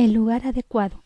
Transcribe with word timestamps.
El 0.00 0.14
lugar 0.14 0.46
adecuado. 0.46 1.02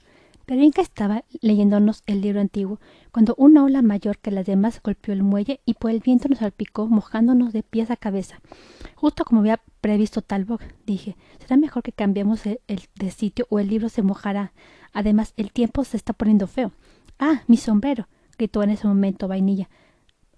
Pervinca 0.46 0.80
estaba 0.80 1.24
leyéndonos 1.40 2.04
el 2.06 2.20
libro 2.20 2.40
antiguo 2.40 2.78
cuando 3.10 3.34
una 3.36 3.64
ola 3.64 3.82
mayor 3.82 4.18
que 4.18 4.30
las 4.30 4.46
demás 4.46 4.80
golpeó 4.80 5.12
el 5.12 5.24
muelle 5.24 5.58
y 5.66 5.74
por 5.74 5.90
el 5.90 5.98
viento 5.98 6.28
nos 6.28 6.38
salpicó 6.38 6.86
mojándonos 6.86 7.52
de 7.52 7.64
pies 7.64 7.90
a 7.90 7.96
cabeza. 7.96 8.40
Justo 8.94 9.24
como 9.24 9.40
había 9.40 9.60
previsto 9.80 10.22
Talbot, 10.22 10.60
dije, 10.86 11.16
será 11.40 11.56
mejor 11.56 11.82
que 11.82 11.90
cambiemos 11.90 12.46
el, 12.46 12.60
de 12.68 13.10
sitio 13.10 13.48
o 13.50 13.58
el 13.58 13.66
libro 13.66 13.88
se 13.88 14.02
mojará. 14.02 14.52
Además, 14.92 15.34
el 15.36 15.50
tiempo 15.50 15.82
se 15.82 15.96
está 15.96 16.12
poniendo 16.12 16.46
feo. 16.46 16.70
Ah, 17.18 17.42
mi 17.48 17.56
sombrero, 17.56 18.06
gritó 18.38 18.62
en 18.62 18.70
ese 18.70 18.86
momento 18.86 19.26
Vainilla. 19.26 19.68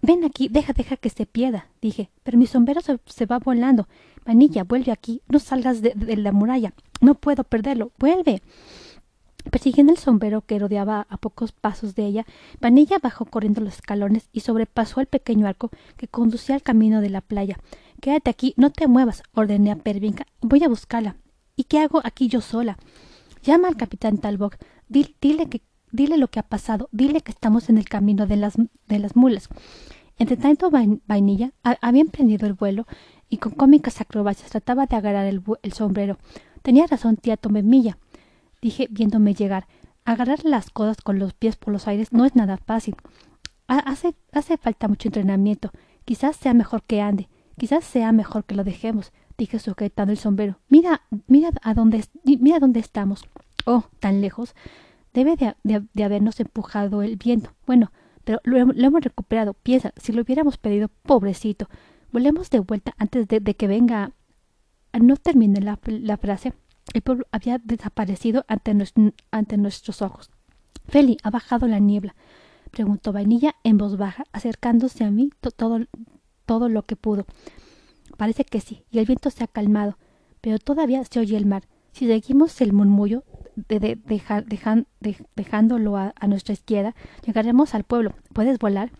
Ven 0.00 0.24
aquí, 0.24 0.48
deja, 0.48 0.72
deja 0.72 0.96
que 0.96 1.10
se 1.10 1.26
pierda, 1.26 1.68
dije, 1.82 2.08
pero 2.22 2.38
mi 2.38 2.46
sombrero 2.46 2.80
se, 2.80 3.26
va 3.26 3.38
volando. 3.38 3.86
Vainilla, 4.24 4.64
vuelve 4.64 4.92
aquí, 4.92 5.20
no 5.28 5.40
salgas 5.40 5.82
de 5.82 6.16
la 6.16 6.32
muralla. 6.32 6.72
No 7.00 7.14
puedo 7.14 7.44
perderlo. 7.44 7.92
Vuelve. 7.98 8.42
Persiguiendo 9.50 9.92
el 9.92 9.98
sombrero 9.98 10.40
que 10.42 10.58
rodeaba 10.58 11.06
a 11.08 11.16
pocos 11.18 11.52
pasos 11.52 11.94
de 11.94 12.04
ella, 12.04 12.26
Vanilla 12.60 12.98
bajó 12.98 13.26
corriendo 13.26 13.60
los 13.60 13.74
escalones 13.74 14.28
y 14.32 14.40
sobrepasó 14.40 15.00
el 15.00 15.06
pequeño 15.06 15.46
arco 15.46 15.70
que 15.96 16.08
conducía 16.08 16.56
al 16.56 16.62
camino 16.62 17.00
de 17.00 17.10
la 17.10 17.20
playa. 17.20 17.58
Quédate 18.00 18.30
aquí, 18.30 18.54
no 18.56 18.70
te 18.70 18.88
muevas, 18.88 19.22
ordené 19.34 19.70
a 19.70 19.76
Pervinca. 19.76 20.26
Voy 20.40 20.64
a 20.64 20.68
buscarla. 20.68 21.16
¿Y 21.54 21.64
qué 21.64 21.78
hago 21.78 22.00
aquí 22.04 22.28
yo 22.28 22.40
sola? 22.40 22.76
Llama 23.42 23.68
al 23.68 23.76
capitán 23.76 24.18
Talbot. 24.18 24.56
Dile, 24.88 25.48
que, 25.48 25.62
dile 25.92 26.18
lo 26.18 26.28
que 26.28 26.40
ha 26.40 26.42
pasado. 26.42 26.88
Dile 26.90 27.20
que 27.20 27.30
estamos 27.30 27.68
en 27.68 27.78
el 27.78 27.88
camino 27.88 28.26
de 28.26 28.36
las, 28.36 28.54
de 28.56 28.98
las 28.98 29.14
mulas. 29.14 29.48
Entre 30.18 30.36
tanto, 30.36 30.70
Vainilla 30.70 31.52
había 31.62 32.00
emprendido 32.00 32.46
el 32.46 32.54
vuelo 32.54 32.86
y 33.28 33.36
con 33.36 33.52
cómicas 33.52 34.00
acrobacias 34.00 34.50
trataba 34.50 34.86
de 34.86 34.96
agarrar 34.96 35.26
el, 35.26 35.42
el 35.62 35.72
sombrero. 35.72 36.18
Tenía 36.66 36.88
razón 36.88 37.16
tía 37.16 37.36
Tomemilla 37.36 37.96
dije 38.60 38.88
viéndome 38.90 39.34
llegar. 39.34 39.68
Agarrar 40.04 40.44
las 40.44 40.70
cosas 40.70 40.96
con 41.00 41.20
los 41.20 41.32
pies 41.32 41.54
por 41.54 41.72
los 41.72 41.86
aires 41.86 42.12
no 42.12 42.24
es 42.24 42.34
nada 42.34 42.56
fácil. 42.56 42.96
Hace, 43.68 44.16
hace 44.32 44.56
falta 44.56 44.88
mucho 44.88 45.06
entrenamiento. 45.06 45.70
Quizás 46.04 46.34
sea 46.34 46.54
mejor 46.54 46.82
que 46.82 47.00
ande. 47.00 47.28
Quizás 47.56 47.84
sea 47.84 48.10
mejor 48.10 48.44
que 48.44 48.56
lo 48.56 48.64
dejemos, 48.64 49.12
dije 49.38 49.60
sujetando 49.60 50.10
el 50.10 50.18
sombrero. 50.18 50.58
Mira, 50.68 51.02
mira 51.28 51.50
a 51.62 51.72
dónde, 51.72 52.04
mira 52.24 52.58
dónde 52.58 52.80
estamos. 52.80 53.28
Oh, 53.64 53.84
tan 54.00 54.20
lejos. 54.20 54.56
Debe 55.14 55.36
de, 55.36 56.04
habernos 56.04 56.40
empujado 56.40 57.02
el 57.02 57.14
viento. 57.14 57.50
Bueno, 57.64 57.92
pero 58.24 58.40
lo, 58.42 58.58
hemos 58.58 59.02
recuperado. 59.02 59.54
Piensa, 59.54 59.92
si 59.96 60.12
lo 60.12 60.22
hubiéramos 60.22 60.58
pedido, 60.58 60.90
pobrecito. 61.04 61.68
Volvemos 62.10 62.50
de 62.50 62.58
vuelta 62.58 62.92
antes 62.98 63.28
de, 63.28 63.40
que 63.54 63.68
venga. 63.68 64.10
No 65.00 65.16
termine 65.16 65.60
la, 65.60 65.78
la 65.86 66.16
frase. 66.16 66.52
El 66.94 67.02
pueblo 67.02 67.26
había 67.32 67.58
desaparecido 67.58 68.44
ante, 68.48 68.74
ante 69.30 69.56
nuestros 69.56 70.02
ojos. 70.02 70.30
Feli, 70.88 71.18
¿ha 71.22 71.30
bajado 71.30 71.66
la 71.66 71.78
niebla? 71.78 72.14
preguntó 72.70 73.12
Vainilla 73.12 73.54
en 73.64 73.78
voz 73.78 73.96
baja, 73.96 74.24
acercándose 74.32 75.04
a 75.04 75.10
mí 75.10 75.30
todo, 75.56 75.80
todo 76.44 76.68
lo 76.68 76.84
que 76.84 76.96
pudo. 76.96 77.26
Parece 78.16 78.44
que 78.44 78.60
sí, 78.60 78.84
y 78.90 78.98
el 78.98 79.06
viento 79.06 79.30
se 79.30 79.44
ha 79.44 79.46
calmado, 79.46 79.98
pero 80.40 80.58
todavía 80.58 81.02
se 81.04 81.20
oye 81.20 81.36
el 81.36 81.46
mar. 81.46 81.64
Si 81.92 82.06
seguimos 82.06 82.60
el 82.60 82.72
murmullo, 82.72 83.24
de, 83.56 83.98
dejándolo 85.34 85.96
a, 85.96 86.12
a, 86.18 86.26
nuestra 86.26 86.52
izquierda, 86.52 86.94
llegaremos 87.24 87.74
al 87.74 87.84
pueblo. 87.84 88.14
¿Puedes 88.32 88.58
volar? 88.58 88.90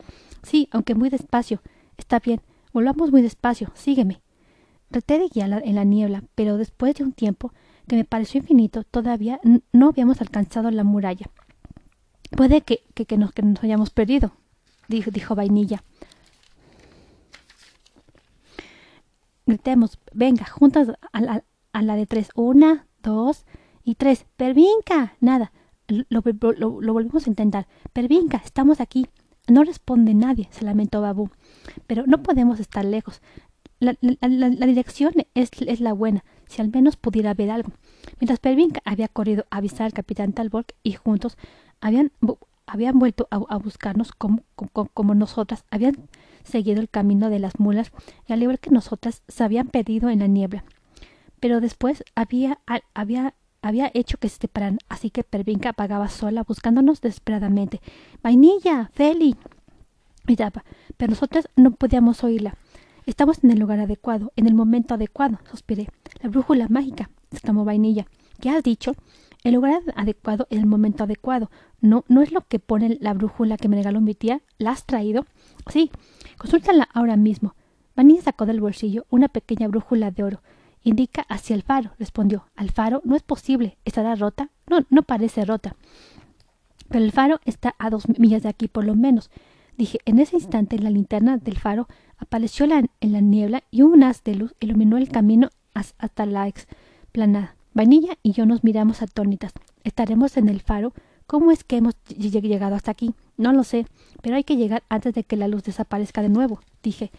Sí, 0.42 0.68
aunque 0.72 0.94
muy 0.94 1.10
despacio. 1.10 1.60
Está 1.98 2.18
bien. 2.20 2.40
Volvamos 2.72 3.12
muy 3.12 3.20
despacio. 3.20 3.70
Sígueme. 3.74 4.22
Traté 4.90 5.18
de 5.18 5.28
guiarla 5.28 5.58
en 5.64 5.74
la 5.74 5.84
niebla, 5.84 6.22
pero 6.34 6.56
después 6.56 6.94
de 6.94 7.04
un 7.04 7.12
tiempo 7.12 7.52
que 7.88 7.96
me 7.96 8.04
pareció 8.04 8.40
infinito, 8.40 8.84
todavía 8.84 9.40
no 9.72 9.88
habíamos 9.88 10.20
alcanzado 10.20 10.70
la 10.70 10.84
muralla. 10.84 11.30
Puede 12.30 12.60
que, 12.62 12.82
que, 12.94 13.16
nos, 13.16 13.32
que 13.32 13.42
nos, 13.42 13.62
hayamos 13.62 13.90
perdido, 13.90 14.32
dijo, 14.88 15.34
Vainilla. 15.34 15.82
Gritemos, 19.46 19.98
venga, 20.12 20.44
juntas 20.44 20.88
a 21.12 21.82
la, 21.82 21.96
de 21.96 22.06
tres. 22.06 22.30
Una, 22.34 22.86
dos 23.02 23.44
y 23.84 23.94
tres. 23.94 24.26
¡Pervinca! 24.36 25.16
Nada. 25.20 25.52
Lo, 25.86 26.22
lo, 26.58 26.80
lo, 26.80 26.92
volvimos 26.92 27.26
a 27.26 27.30
intentar. 27.30 27.68
Pervinca, 27.92 28.42
estamos 28.44 28.80
aquí. 28.80 29.06
No 29.46 29.62
responde 29.62 30.14
nadie, 30.14 30.48
se 30.50 30.64
lamentó 30.64 31.00
Babú. 31.00 31.30
Pero 31.86 32.04
no 32.08 32.24
podemos 32.24 32.58
estar 32.58 32.84
lejos. 32.84 33.22
La, 33.78 33.94
dirección 34.66 35.12
es, 35.34 35.80
la 35.80 35.92
buena, 35.92 36.24
si 36.46 36.62
al 36.62 36.70
menos 36.70 36.96
pudiera 36.96 37.34
ver 37.34 37.50
algo. 37.50 37.72
Mientras 38.20 38.38
Pervinca 38.38 38.80
había 38.84 39.08
corrido 39.08 39.44
a 39.50 39.58
avisar 39.58 39.82
al 39.82 39.92
capitán 39.92 40.32
Talbot 40.32 40.74
y 40.82 40.94
juntos 40.94 41.36
habían, 41.80 42.10
habían 42.66 42.98
vuelto 42.98 43.28
a, 43.30 43.56
buscarnos 43.58 44.12
como, 44.12 44.42
como, 44.54 45.14
nosotras, 45.14 45.64
habían 45.70 46.08
seguido 46.42 46.80
el 46.80 46.88
camino 46.88 47.28
de 47.28 47.38
las 47.38 47.60
mulas 47.60 47.92
y 48.26 48.32
al 48.32 48.42
igual 48.42 48.60
que 48.60 48.70
nosotras 48.70 49.22
se 49.28 49.44
habían 49.44 49.68
perdido 49.68 50.08
en 50.08 50.20
la 50.20 50.26
niebla. 50.26 50.64
Pero 51.38 51.60
después 51.60 52.02
había, 52.14 52.58
había, 52.94 53.34
había 53.60 53.90
hecho 53.92 54.16
que 54.16 54.30
se 54.30 54.38
separaran, 54.38 54.78
así 54.88 55.10
que 55.10 55.22
Pervinca 55.22 55.74
pagaba 55.74 56.08
sola 56.08 56.44
buscándonos 56.44 57.02
desesperadamente. 57.02 57.82
Vainilla, 58.22 58.90
Feli. 58.94 59.36
Miraba, 60.26 60.64
pero 60.96 61.10
nosotras 61.10 61.48
no 61.56 61.72
podíamos 61.72 62.24
oírla. 62.24 62.56
Estamos 63.06 63.44
en 63.44 63.52
el 63.52 63.60
lugar 63.60 63.78
adecuado, 63.78 64.32
en 64.34 64.48
el 64.48 64.54
momento 64.54 64.94
adecuado, 64.94 65.38
suspiré. 65.48 65.88
La 66.20 66.28
brújula 66.28 66.66
mágica, 66.68 67.08
exclamó 67.30 67.64
Vainilla. 67.64 68.08
¿Qué 68.40 68.50
has 68.50 68.64
dicho? 68.64 68.96
El 69.44 69.54
lugar 69.54 69.80
adecuado 69.94 70.48
en 70.50 70.58
el 70.58 70.66
momento 70.66 71.04
adecuado. 71.04 71.48
¿No, 71.80 72.04
¿No 72.08 72.20
es 72.20 72.32
lo 72.32 72.40
que 72.40 72.58
pone 72.58 72.98
la 73.00 73.14
brújula 73.14 73.58
que 73.58 73.68
me 73.68 73.76
regaló 73.76 74.00
mi 74.00 74.16
tía? 74.16 74.42
¿La 74.58 74.72
has 74.72 74.86
traído? 74.86 75.24
Sí. 75.70 75.92
Consúltala 76.36 76.88
ahora 76.92 77.16
mismo. 77.16 77.54
Vainilla 77.94 78.22
sacó 78.22 78.44
del 78.44 78.60
bolsillo 78.60 79.06
una 79.08 79.28
pequeña 79.28 79.68
brújula 79.68 80.10
de 80.10 80.24
oro. 80.24 80.42
Indica 80.82 81.22
hacia 81.28 81.54
el 81.54 81.62
faro, 81.62 81.92
respondió. 82.00 82.48
Al 82.56 82.72
faro 82.72 83.02
no 83.04 83.14
es 83.14 83.22
posible. 83.22 83.78
¿Estará 83.84 84.16
rota? 84.16 84.50
No, 84.68 84.80
no 84.90 85.04
parece 85.04 85.44
rota. 85.44 85.76
Pero 86.88 87.04
el 87.04 87.12
faro 87.12 87.38
está 87.44 87.76
a 87.78 87.88
dos 87.88 88.08
millas 88.18 88.42
de 88.42 88.48
aquí 88.48 88.66
por 88.66 88.84
lo 88.84 88.96
menos. 88.96 89.30
Dije, 89.76 89.98
en 90.04 90.18
ese 90.18 90.36
instante 90.36 90.78
la 90.78 90.90
linterna 90.90 91.36
del 91.36 91.58
faro 91.58 91.86
apareció 92.16 92.66
en 92.66 93.12
la 93.12 93.20
niebla 93.20 93.62
y 93.70 93.82
un 93.82 94.02
haz 94.02 94.24
de 94.24 94.34
luz 94.34 94.54
iluminó 94.60 94.96
el 94.96 95.08
camino 95.08 95.50
hasta 95.74 96.26
la 96.26 96.48
explanada. 96.48 97.56
Vanilla 97.74 98.16
y 98.22 98.32
yo 98.32 98.46
nos 98.46 98.64
miramos 98.64 99.02
atónitas. 99.02 99.52
¿Estaremos 99.84 100.38
en 100.38 100.48
el 100.48 100.62
faro? 100.62 100.94
¿Cómo 101.26 101.50
es 101.50 101.62
que 101.62 101.76
hemos 101.76 101.94
llegado 102.06 102.74
hasta 102.74 102.90
aquí? 102.90 103.14
No 103.36 103.52
lo 103.52 103.64
sé, 103.64 103.86
pero 104.22 104.36
hay 104.36 104.44
que 104.44 104.56
llegar 104.56 104.82
antes 104.88 105.12
de 105.12 105.24
que 105.24 105.36
la 105.36 105.48
luz 105.48 105.64
desaparezca 105.64 106.22
de 106.22 106.30
nuevo, 106.30 106.60
dije. 106.82 107.10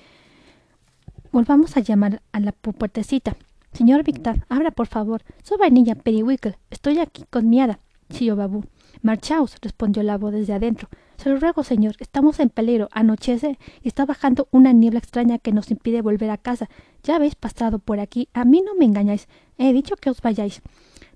Volvamos 1.31 1.77
a 1.77 1.81
llamar 1.81 2.23
a 2.31 2.39
la 2.39 2.53
puertecita. 2.53 3.35
Señor 3.73 4.03
Victor, 4.03 4.45
abra 4.49 4.71
por 4.71 4.87
favor. 4.87 5.21
Soy 5.43 5.57
Vainilla 5.59 5.93
Periwinkle. 5.93 6.57
Estoy 6.71 6.97
aquí 6.97 7.25
con 7.29 7.49
mi 7.49 7.61
hada. 7.61 7.79
Chilló 8.09 8.35
Babú. 8.35 8.63
Marchaos, 9.03 9.57
respondió 9.61 10.01
la 10.01 10.17
voz 10.17 10.31
desde 10.33 10.53
adentro. 10.53 10.89
Se 11.17 11.29
lo 11.29 11.39
ruego, 11.39 11.63
señor, 11.63 11.95
estamos 11.99 12.39
en 12.39 12.49
peligro. 12.49 12.89
Anochece 12.91 13.57
y 13.81 13.87
está 13.87 14.05
bajando 14.05 14.47
una 14.51 14.71
niebla 14.71 14.99
extraña 14.99 15.39
que 15.39 15.51
nos 15.51 15.71
impide 15.71 16.01
volver 16.01 16.29
a 16.29 16.37
casa. 16.37 16.69
Ya 17.03 17.15
habéis 17.15 17.35
pasado 17.35 17.79
por 17.79 17.99
aquí. 17.99 18.29
A 18.33 18.45
mí 18.45 18.61
no 18.61 18.75
me 18.75 18.85
engañáis. 18.85 19.27
He 19.57 19.73
dicho 19.73 19.95
que 19.95 20.11
os 20.11 20.21
vayáis. 20.21 20.61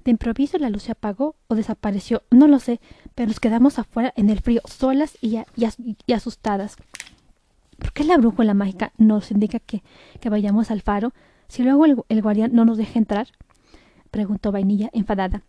De 0.04 0.10
improviso 0.10 0.58
la 0.58 0.72
luz 0.72 0.84
se 0.84 0.94
apagó 0.94 1.36
o 1.48 1.56
desapareció. 1.56 2.24
No 2.32 2.48
lo 2.48 2.60
sé, 2.60 2.80
pero 3.14 3.28
nos 3.28 3.40
quedamos 3.40 3.78
afuera 3.78 4.12
en 4.16 4.32
el 4.32 4.42
frío, 4.42 4.62
solas 4.66 5.18
y, 5.22 5.38
asustadas. 6.12 6.78
¿Por 7.78 7.94
qué 7.94 8.04
la 8.04 8.18
brújula 8.18 8.56
mágica 8.56 8.94
nos 8.98 9.30
indica 9.30 9.60
que, 9.60 9.84
que 10.20 10.30
vayamos 10.30 10.72
al 10.72 10.82
faro 10.82 11.14
si 11.48 11.64
luego 11.64 11.86
el, 11.86 11.98
el 12.10 12.22
guardián 12.22 12.54
no 12.54 12.66
nos 12.66 12.78
deja 12.78 12.98
entrar? 12.98 13.28
preguntó 14.10 14.52
Vainilla 14.52 14.90
enfadada. 14.94 15.44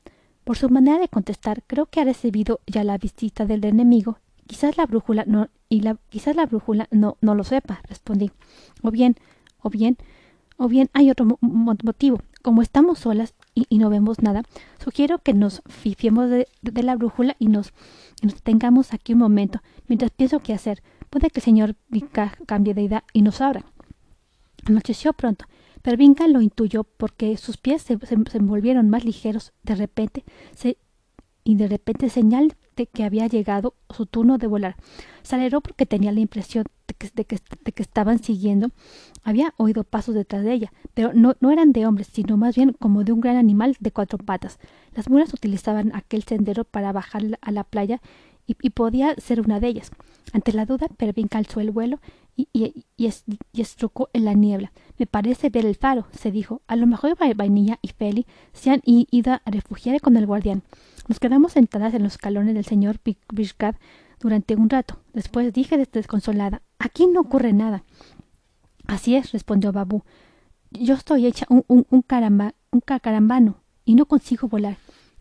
Por 0.45 0.59
su 0.59 0.69
manera 0.69 0.99
de 0.99 1.09
contestar, 1.09 1.63
creo 1.67 1.87
que 1.87 2.01
ha 2.01 2.05
recibido 2.05 2.61
ya 2.67 2.85
la 2.85 2.99
visita 2.99 3.47
del 3.47 3.65
enemigo. 3.65 4.19
Quizás 4.47 4.77
la 4.77 4.87
brújula 4.87 5.25
no 5.27 5.49
y 5.69 5.81
la 5.81 5.97
quizás 6.09 6.37
la 6.37 6.47
brújula 6.47 6.89
no 6.91 7.17
no 7.21 7.35
lo 7.35 7.45
sepa, 7.45 7.81
respondí. 7.89 8.31
O 8.83 8.91
bien, 8.91 9.17
o 9.61 9.71
bien, 9.71 9.97
o 10.57 10.69
bien 10.69 10.91
hay 10.93 11.11
otro 11.11 11.39
motivo. 11.41 12.21
Como 12.43 12.61
estamos 12.61 12.99
solas 12.99 13.35
y, 13.55 13.79
no 13.79 13.89
vemos 13.89 14.21
nada, 14.21 14.43
sugiero 14.83 15.19
que 15.19 15.33
nos 15.33 15.63
fifiemos 15.69 16.29
de, 16.29 16.49
la 16.83 16.97
brújula 16.97 17.37
y 17.39 17.47
nos, 17.47 17.73
nos 18.23 18.43
tengamos 18.43 18.93
aquí 18.93 19.13
un 19.13 19.21
momento, 19.21 19.61
mientras 19.87 20.11
pienso 20.11 20.41
qué 20.41 20.53
hacer. 20.53 20.83
Puede 21.09 21.31
que 21.31 21.39
el 21.39 21.45
señor 21.45 21.77
Vinca 21.89 22.33
cambie 22.47 22.75
de 22.75 22.83
idea 22.83 23.05
y 23.13 23.23
nos 23.23 23.41
abra. 23.41 23.65
Anocheció 24.67 25.13
pronto. 25.13 25.45
Pero 25.83 25.97
lo 26.29 26.41
intuyó 26.41 26.85
porque 26.85 27.37
sus 27.37 27.57
pies 27.57 27.83
se, 27.83 27.99
se, 28.07 28.17
envolvieron 28.35 28.89
más 28.89 29.05
ligeros. 29.05 29.53
De 29.63 29.75
repente 29.75 30.25
se, 30.55 30.79
y 31.45 31.57
de 31.57 31.69
repente 31.69 32.09
señal 32.09 32.57
de 32.77 32.87
que 32.87 33.05
había 33.05 33.27
llegado 33.27 33.75
su 33.91 34.07
turno 34.07 34.39
de 34.39 34.47
volar. 34.47 34.77
Se 35.23 35.37
alegró 35.37 35.61
porque 35.61 35.87
tenía 35.87 36.13
la 36.13 36.21
impresión 36.21 36.65
de 36.89 36.95
que, 36.95 37.11
de 37.65 37.73
que, 37.73 37.83
estaban 37.83 38.23
siguiendo. 38.23 38.71
Había 39.25 39.55
oído 39.57 39.85
pasos 39.85 40.15
detrás 40.15 40.45
de 40.45 40.53
ella, 40.53 40.73
pero 40.95 41.13
no, 41.13 41.37
no 41.41 41.51
eran 41.51 41.73
de 41.73 41.87
hombres, 41.87 42.09
sino 42.13 42.37
más 42.37 42.57
bien 42.57 42.73
como 42.79 43.05
de 43.05 43.13
un 43.13 43.21
gran 43.21 43.37
animal 43.37 43.77
de 43.81 43.93
cuatro 43.93 44.19
patas. 44.19 44.59
Las 44.95 45.09
mulas 45.09 45.33
utilizaban 45.33 45.95
aquel 45.95 46.23
sendero 46.25 46.65
para 46.65 46.93
bajar 46.93 47.23
a 47.41 47.51
la 47.51 47.65
playa 47.65 48.01
y, 48.47 48.71
podía 48.71 49.15
ser 49.17 49.41
una 49.41 49.61
de 49.61 49.69
ellas. 49.69 49.91
Ante 50.33 50.53
la 50.53 50.67
duda, 50.67 50.89
Pervin 50.89 51.29
calzó 51.29 51.61
el 51.61 51.71
vuelo 51.71 52.01
y, 52.37 52.49
y, 52.53 52.85
y, 52.97 53.61
estrucó 53.61 54.09
en 54.13 54.25
la 54.25 54.35
niebla. 54.35 54.73
Me 54.99 55.07
parece 55.07 55.51
ver 55.51 55.67
el 55.67 55.77
faro, 55.77 56.07
se 56.13 56.31
dijo. 56.31 56.63
A 56.67 56.77
lo 56.77 56.87
mejor 56.87 57.17
Vainilla 57.37 57.79
y 57.83 57.89
Feli 57.89 58.27
se 58.53 58.71
han 58.71 58.83
ido 58.85 59.33
a 59.33 59.43
refugiar 59.47 60.01
con 60.01 60.17
el 60.17 60.27
guardián. 60.27 60.63
Nos 61.09 61.19
quedamos 61.19 61.53
sentadas 61.53 61.95
en 61.95 62.03
los 62.03 62.15
escalones 62.15 62.55
del 62.55 62.65
señor 62.65 63.01
Bishkad 63.33 63.75
durante 64.21 64.55
un 64.55 64.71
rato. 64.71 65.01
Después 65.13 65.53
dije 65.53 65.77
desconsolada 65.93 66.63
Aquí 66.79 67.07
no 67.07 67.21
ocurre 67.21 67.53
nada. 67.53 67.85
Así 68.87 69.17
es, 69.17 69.33
respondió 69.33 69.73
Babú. 69.73 70.03
Yo 70.71 70.95
estoy 70.95 71.27
hecha 71.27 71.47
un, 71.49 71.65
un, 71.69 71.87
un, 71.91 72.03
caramba, 72.03 72.55
un 72.71 72.81
carambano 72.81 73.57
y 73.85 73.95
no 73.95 74.07
consigo 74.07 74.49
volar. 74.49 74.77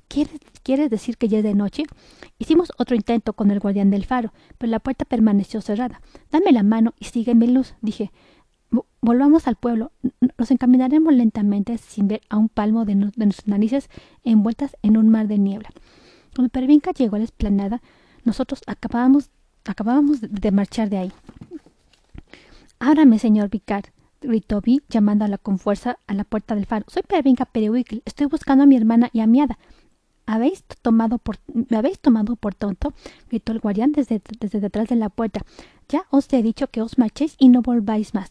¿Quieres, 0.08 0.40
¿Quieres 0.64 0.90
decir 0.90 1.18
que 1.18 1.28
ya 1.28 1.40
es 1.40 1.44
de 1.44 1.54
noche? 1.54 1.84
Hicimos 2.38 2.72
otro 2.78 2.96
intento 2.96 3.34
con 3.34 3.52
el 3.52 3.60
guardián 3.60 3.90
del 3.90 4.06
faro, 4.06 4.34
pero 4.58 4.72
la 4.72 4.80
puerta 4.80 5.06
permaneció 5.06 5.62
cerrada. 5.62 6.02
Dame 6.32 6.52
la 6.52 6.64
mano 6.64 6.94
y 7.00 7.06
sigue 7.06 7.36
mi 7.36 7.48
luz, 7.48 7.76
dije. 7.82 8.12
Volvamos 9.04 9.48
al 9.48 9.56
pueblo. 9.56 9.92
Nos 10.38 10.52
encaminaremos 10.52 11.12
lentamente 11.12 11.80
sin 11.80 12.08
ver 12.08 12.22
a 12.30 12.38
un 12.38 12.50
palmo 12.50 12.86
de, 12.86 12.94
nuestras 12.94 13.48
narices 13.48 13.90
envueltas 14.24 14.78
en 14.84 14.96
un 14.96 15.10
mar 15.10 15.28
de 15.28 15.40
niebla. 15.40 15.72
Cuando 16.36 16.52
Pervinca 16.52 16.92
llegó 16.92 17.16
a 17.16 17.20
la 17.20 17.26
esplanada, 17.26 17.82
nosotros 18.26 18.62
acabábamos, 18.68 19.32
acabábamos 19.66 20.22
de 20.22 20.52
marchar 20.52 20.92
de 20.92 21.00
ahí. 21.00 21.12
Ábrame, 22.78 23.18
señor 23.18 23.50
Vicar, 23.50 23.92
gritó 24.22 24.62
Vi, 24.62 24.84
llamándola 24.88 25.40
con 25.40 25.58
fuerza 25.58 25.98
a 26.06 26.14
la 26.14 26.24
puerta 26.24 26.54
del 26.54 26.68
faro. 26.68 26.86
Soy 26.88 27.02
Pervinca 27.02 27.46
Periwinkle. 27.46 28.04
Estoy 28.06 28.28
buscando 28.28 28.66
a 28.66 28.68
mi 28.68 28.78
hermana 28.78 29.10
y 29.14 29.22
a 29.22 29.28
mi 29.28 29.42
hada. 29.42 29.58
¿Habéis 30.28 30.64
tomado 30.84 31.18
por, 31.18 31.38
¿Me 31.52 31.76
habéis 31.76 32.00
tomado 32.00 32.36
por 32.36 32.54
tonto? 32.54 32.94
gritó 33.30 33.52
el 33.52 33.62
guardián 33.62 33.94
desde, 33.94 34.22
desde 34.40 34.60
detrás 34.60 34.90
de 34.90 34.96
la 34.96 35.10
puerta. 35.10 35.42
Ya 35.90 36.04
os 36.12 36.32
he 36.32 36.44
dicho 36.44 36.68
que 36.68 36.84
os 36.84 37.00
marchéis 37.00 37.36
y 37.40 37.50
no 37.50 37.64
volváis 37.64 38.14
más. 38.14 38.30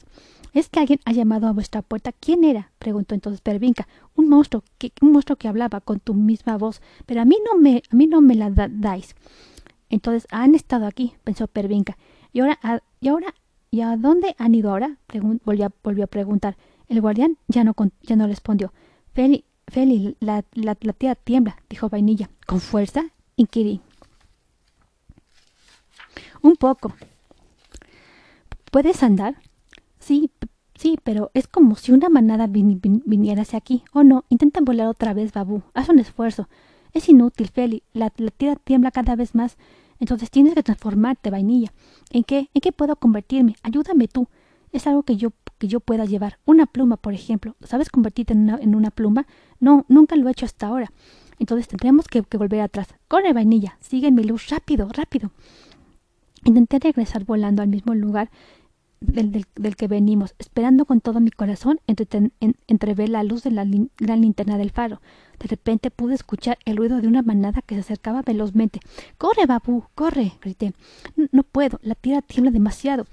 ¿Es 0.52 0.68
que 0.68 0.80
alguien 0.80 1.00
ha 1.04 1.12
llamado 1.12 1.46
a 1.46 1.52
vuestra 1.52 1.82
puerta? 1.82 2.12
¿Quién 2.12 2.44
era? 2.44 2.72
preguntó 2.78 3.14
entonces 3.14 3.40
Pervinca. 3.40 3.86
Un 4.16 4.28
monstruo, 4.28 4.64
que, 4.78 4.92
un 5.00 5.12
monstruo 5.12 5.36
que 5.36 5.48
hablaba 5.48 5.80
con 5.80 6.00
tu 6.00 6.14
misma 6.14 6.58
voz. 6.58 6.80
Pero 7.06 7.20
a 7.20 7.24
mí 7.24 7.36
no 7.44 7.58
me, 7.58 7.82
a 7.90 7.96
mí 7.96 8.06
no 8.06 8.20
me 8.20 8.34
la 8.34 8.50
dais. 8.50 9.14
Entonces 9.88 10.26
han 10.30 10.54
estado 10.54 10.86
aquí, 10.86 11.14
pensó 11.24 11.46
Pervinca. 11.46 11.96
Y 12.32 12.40
ahora, 12.40 12.58
y 13.00 13.08
ahora, 13.08 13.34
¿y 13.70 13.80
a 13.82 13.96
dónde 13.96 14.34
han 14.38 14.54
ido 14.54 14.70
ahora? 14.70 14.96
volvió, 15.44 15.66
a, 15.66 16.04
a 16.04 16.06
preguntar. 16.06 16.56
El 16.88 17.00
guardián 17.00 17.38
ya 17.48 17.64
no, 17.64 17.74
ya 18.02 18.16
no 18.16 18.26
respondió. 18.26 18.72
Feli, 19.12 19.44
Feli, 19.68 20.16
la, 20.20 20.44
la, 20.54 20.74
tía 20.74 21.14
tiembla, 21.14 21.56
dijo 21.68 21.88
Vainilla. 21.88 22.28
¿Con 22.46 22.60
fuerza? 22.60 23.04
inquirí. 23.36 23.80
Un 26.42 26.56
poco. 26.56 26.94
¿Puedes 28.70 29.02
andar? 29.02 29.36
Sí, 29.98 30.30
sí, 30.80 30.98
pero 31.02 31.30
es 31.34 31.46
como 31.46 31.76
si 31.76 31.92
una 31.92 32.08
manada 32.08 32.46
viniera 32.48 33.42
hacia 33.42 33.58
aquí. 33.58 33.82
Oh 33.92 34.02
no, 34.02 34.24
intenta 34.28 34.60
volar 34.60 34.88
otra 34.88 35.14
vez, 35.14 35.32
Babú. 35.32 35.62
Haz 35.74 35.88
un 35.88 35.98
esfuerzo. 35.98 36.48
Es 36.92 37.08
inútil, 37.08 37.48
Feli. 37.48 37.82
La, 37.92 38.12
la 38.16 38.30
tía 38.30 38.56
tiembla 38.56 38.90
cada 38.90 39.14
vez 39.14 39.34
más. 39.34 39.56
Entonces 39.98 40.30
tienes 40.30 40.54
que 40.54 40.62
transformarte, 40.62 41.30
vainilla. 41.30 41.72
¿En 42.10 42.24
qué? 42.24 42.48
¿En 42.54 42.60
qué 42.60 42.72
puedo 42.72 42.96
convertirme? 42.96 43.56
Ayúdame 43.62 44.08
tú. 44.08 44.28
Es 44.72 44.86
algo 44.86 45.02
que 45.02 45.16
yo 45.16 45.32
que 45.58 45.68
yo 45.68 45.80
pueda 45.80 46.06
llevar. 46.06 46.38
Una 46.46 46.64
pluma, 46.64 46.96
por 46.96 47.12
ejemplo. 47.12 47.54
¿Sabes 47.62 47.90
convertirte 47.90 48.32
en 48.32 48.44
una, 48.44 48.56
en 48.56 48.74
una 48.74 48.90
pluma? 48.90 49.26
No, 49.60 49.84
nunca 49.88 50.16
lo 50.16 50.26
he 50.26 50.32
hecho 50.32 50.46
hasta 50.46 50.66
ahora. 50.66 50.90
Entonces 51.38 51.68
tendremos 51.68 52.08
que, 52.08 52.22
volver 52.38 52.62
atrás. 52.62 52.88
Corre, 53.08 53.34
vainilla. 53.34 53.76
Sigue 53.80 54.10
mi 54.10 54.24
luz. 54.24 54.48
Rápido, 54.48 54.88
rápido. 54.88 55.30
Intenté 56.44 56.78
regresar 56.78 57.24
volando 57.26 57.60
al 57.60 57.68
mismo 57.68 57.94
lugar 57.94 58.30
del, 59.00 59.46
del, 59.54 59.76
que 59.76 59.88
venimos, 59.88 60.34
esperando 60.38 60.84
con 60.84 61.00
todo 61.00 61.20
mi 61.20 61.30
corazón 61.30 61.80
entre, 61.86 62.30
entrever 62.66 63.08
la 63.08 63.24
luz 63.24 63.42
de 63.42 63.50
la 63.50 63.66
gran 63.98 64.20
linterna 64.20 64.58
del 64.58 64.70
faro. 64.70 65.00
De 65.38 65.48
repente 65.48 65.90
pude 65.90 66.14
escuchar 66.14 66.58
el 66.66 66.76
ruido 66.76 67.00
de 67.00 67.08
una 67.08 67.22
manada 67.22 67.62
que 67.62 67.74
se 67.74 67.80
acercaba 67.80 68.22
velozmente. 68.22 68.80
¡Corre, 69.16 69.46
Babú! 69.46 69.84
¡Corre! 69.94 70.32
grité. 70.40 70.74
No 71.32 71.42
puedo, 71.42 71.80
la 71.82 71.94
tierra 71.94 72.22
tiembla 72.22 72.50
demasiado. 72.50 73.06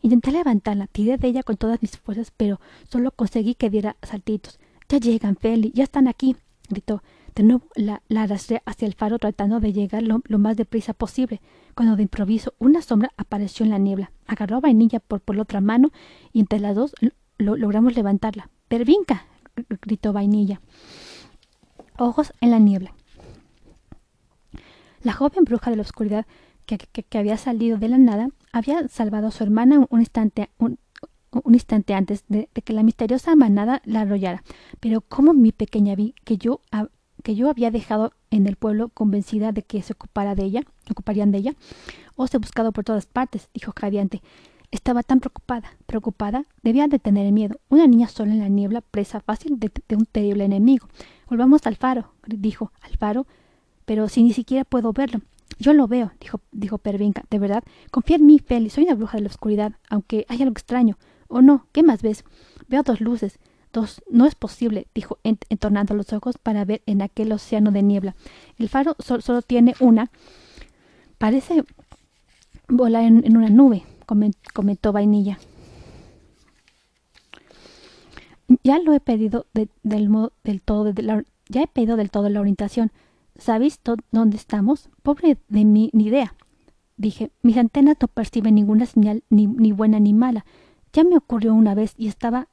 Intenté 0.00 0.32
levantarla, 0.32 0.86
tiré 0.86 1.16
de 1.16 1.28
ella 1.28 1.42
con 1.42 1.56
todas 1.56 1.82
mis 1.82 1.96
fuerzas, 1.96 2.32
pero 2.36 2.60
solo 2.88 3.10
conseguí 3.10 3.54
que 3.54 3.70
diera 3.70 3.96
saltitos. 4.02 4.58
Ya 4.88 4.98
llegan, 4.98 5.36
Feli, 5.36 5.72
ya 5.74 5.84
están 5.84 6.08
aquí, 6.08 6.36
gritó. 6.68 7.02
De 7.34 7.42
nuevo 7.42 7.66
la, 7.74 8.02
arrastré 8.14 8.62
hacia 8.66 8.86
el 8.86 8.94
faro 8.94 9.18
tratando 9.18 9.60
de 9.60 9.72
llegar 9.72 10.02
lo, 10.02 10.20
más 10.38 10.56
deprisa 10.56 10.92
posible, 10.92 11.40
cuando 11.74 11.96
de 11.96 12.02
improviso 12.02 12.54
una 12.58 12.82
sombra 12.82 13.12
apareció 13.16 13.64
en 13.64 13.70
la 13.70 13.78
niebla. 13.78 14.12
Agarró 14.26 14.56
a 14.56 14.60
Vainilla 14.60 15.00
por, 15.00 15.20
por 15.20 15.36
la 15.36 15.42
otra 15.42 15.60
mano 15.60 15.90
y 16.32 16.40
entre 16.40 16.58
las 16.58 16.76
dos 16.76 16.94
logramos 17.38 17.94
levantarla. 17.94 18.50
¡Pervinca! 18.68 19.26
gritó 19.82 20.12
Vainilla. 20.12 20.60
Ojos 21.98 22.32
en 22.40 22.50
la 22.50 22.58
niebla. 22.58 22.94
La 25.02 25.12
joven 25.12 25.44
bruja 25.44 25.70
de 25.70 25.76
la 25.76 25.82
oscuridad 25.82 26.26
que, 26.66 27.18
había 27.18 27.36
salido 27.36 27.76
de 27.76 27.88
la 27.88 27.98
nada, 27.98 28.28
había 28.52 28.86
salvado 28.88 29.28
a 29.28 29.30
su 29.30 29.42
hermana 29.42 29.86
un 29.90 30.00
instante, 30.00 30.50
un, 30.58 30.78
instante 31.46 31.94
antes 31.94 32.24
de, 32.28 32.48
que 32.64 32.72
la 32.72 32.82
misteriosa 32.82 33.34
manada 33.34 33.82
la 33.84 34.02
arrollara. 34.02 34.42
Pero 34.80 35.00
cómo 35.00 35.34
mi 35.34 35.52
pequeña 35.52 35.94
vi 35.94 36.14
que 36.24 36.36
yo, 36.36 36.60
que 37.22 37.34
yo 37.34 37.48
había 37.48 37.70
dejado 37.70 38.12
en 38.30 38.46
el 38.46 38.56
pueblo 38.56 38.88
convencida 38.88 39.52
de 39.52 39.62
que 39.62 39.82
se 39.82 39.92
ocupara 39.94 40.34
de 40.34 40.44
ella, 40.44 40.62
ocuparían 40.90 41.32
de 41.32 41.38
ella, 41.38 41.54
os 42.16 42.34
he 42.34 42.38
buscado 42.38 42.72
por 42.72 42.84
todas 42.84 43.06
partes, 43.06 43.48
dijo 43.54 43.72
Javiante. 43.78 44.22
Estaba 44.70 45.02
tan 45.02 45.20
preocupada, 45.20 45.76
preocupada, 45.86 46.44
debía 46.62 46.88
de 46.88 46.98
tener 46.98 47.30
miedo. 47.30 47.56
Una 47.68 47.86
niña 47.86 48.08
sola 48.08 48.32
en 48.32 48.38
la 48.38 48.48
niebla, 48.48 48.80
presa 48.80 49.20
fácil 49.20 49.58
de, 49.58 49.70
un 49.94 50.06
terrible 50.06 50.44
enemigo. 50.44 50.88
Volvamos 51.28 51.66
al 51.66 51.76
faro, 51.76 52.12
dijo, 52.26 52.72
al 52.80 52.96
faro, 52.96 53.26
pero 53.84 54.08
si 54.08 54.22
ni 54.22 54.32
siquiera 54.32 54.64
puedo 54.64 54.92
verlo. 54.94 55.20
Yo 55.58 55.74
lo 55.74 55.88
veo, 55.88 56.12
dijo, 56.20 56.40
dijo 56.52 56.78
Pervinca. 56.78 57.24
¿De 57.28 57.38
verdad? 57.38 57.62
Confía 57.90 58.16
en 58.16 58.24
mí, 58.24 58.38
Feli. 58.38 58.70
Soy 58.70 58.84
una 58.84 58.94
bruja 58.94 59.18
de 59.18 59.24
la 59.24 59.28
oscuridad, 59.28 59.72
aunque 59.90 60.24
hay 60.28 60.40
algo 60.40 60.52
extraño. 60.52 60.96
¿O 61.28 61.42
no? 61.42 61.66
¿Qué 61.72 61.82
más 61.82 62.00
ves? 62.00 62.24
Veo 62.68 62.82
dos 62.82 63.02
luces. 63.02 63.38
Dos. 63.72 64.02
No 64.10 64.26
es 64.26 64.34
posible, 64.34 64.86
dijo, 64.94 65.18
entornando 65.22 65.94
los 65.94 66.12
ojos 66.12 66.36
para 66.36 66.64
ver 66.64 66.82
en 66.86 67.00
aquel 67.00 67.32
océano 67.32 67.70
de 67.70 67.82
niebla. 67.82 68.14
El 68.58 68.68
faro 68.68 68.96
solo 68.98 69.42
tiene 69.42 69.74
una. 69.80 70.10
Parece 71.18 71.64
volar 72.68 73.04
en, 73.04 73.36
una 73.36 73.48
nube, 73.48 73.84
comentó 74.06 74.92
Vainilla. 74.92 75.38
Ya 78.62 78.78
lo 78.78 78.92
he 78.92 79.00
pedido 79.00 79.46
del, 79.54 79.70
todo, 80.60 80.92
de 80.92 81.24
ya 81.48 81.62
he 81.62 81.66
pedido 81.66 81.96
del 81.96 82.10
todo 82.10 82.28
la 82.28 82.40
orientación. 82.40 82.92
¿Sabéis 83.38 83.80
dónde 84.10 84.36
estamos? 84.36 84.90
Pobre 85.02 85.38
de 85.48 85.64
mí, 85.64 85.88
ni 85.94 86.06
idea. 86.06 86.34
Dije, 86.98 87.30
mis 87.40 87.56
antenas 87.56 87.96
no 88.00 88.08
perciben 88.08 88.54
ninguna 88.54 88.84
señal, 88.84 89.22
ni 89.30 89.72
buena 89.72 89.98
ni 89.98 90.12
mala. 90.12 90.44
Ya 90.92 91.04
me 91.04 91.16
ocurrió 91.16 91.54
una 91.54 91.74
vez 91.74 91.94
y 91.96 92.08
estaba... 92.08 92.48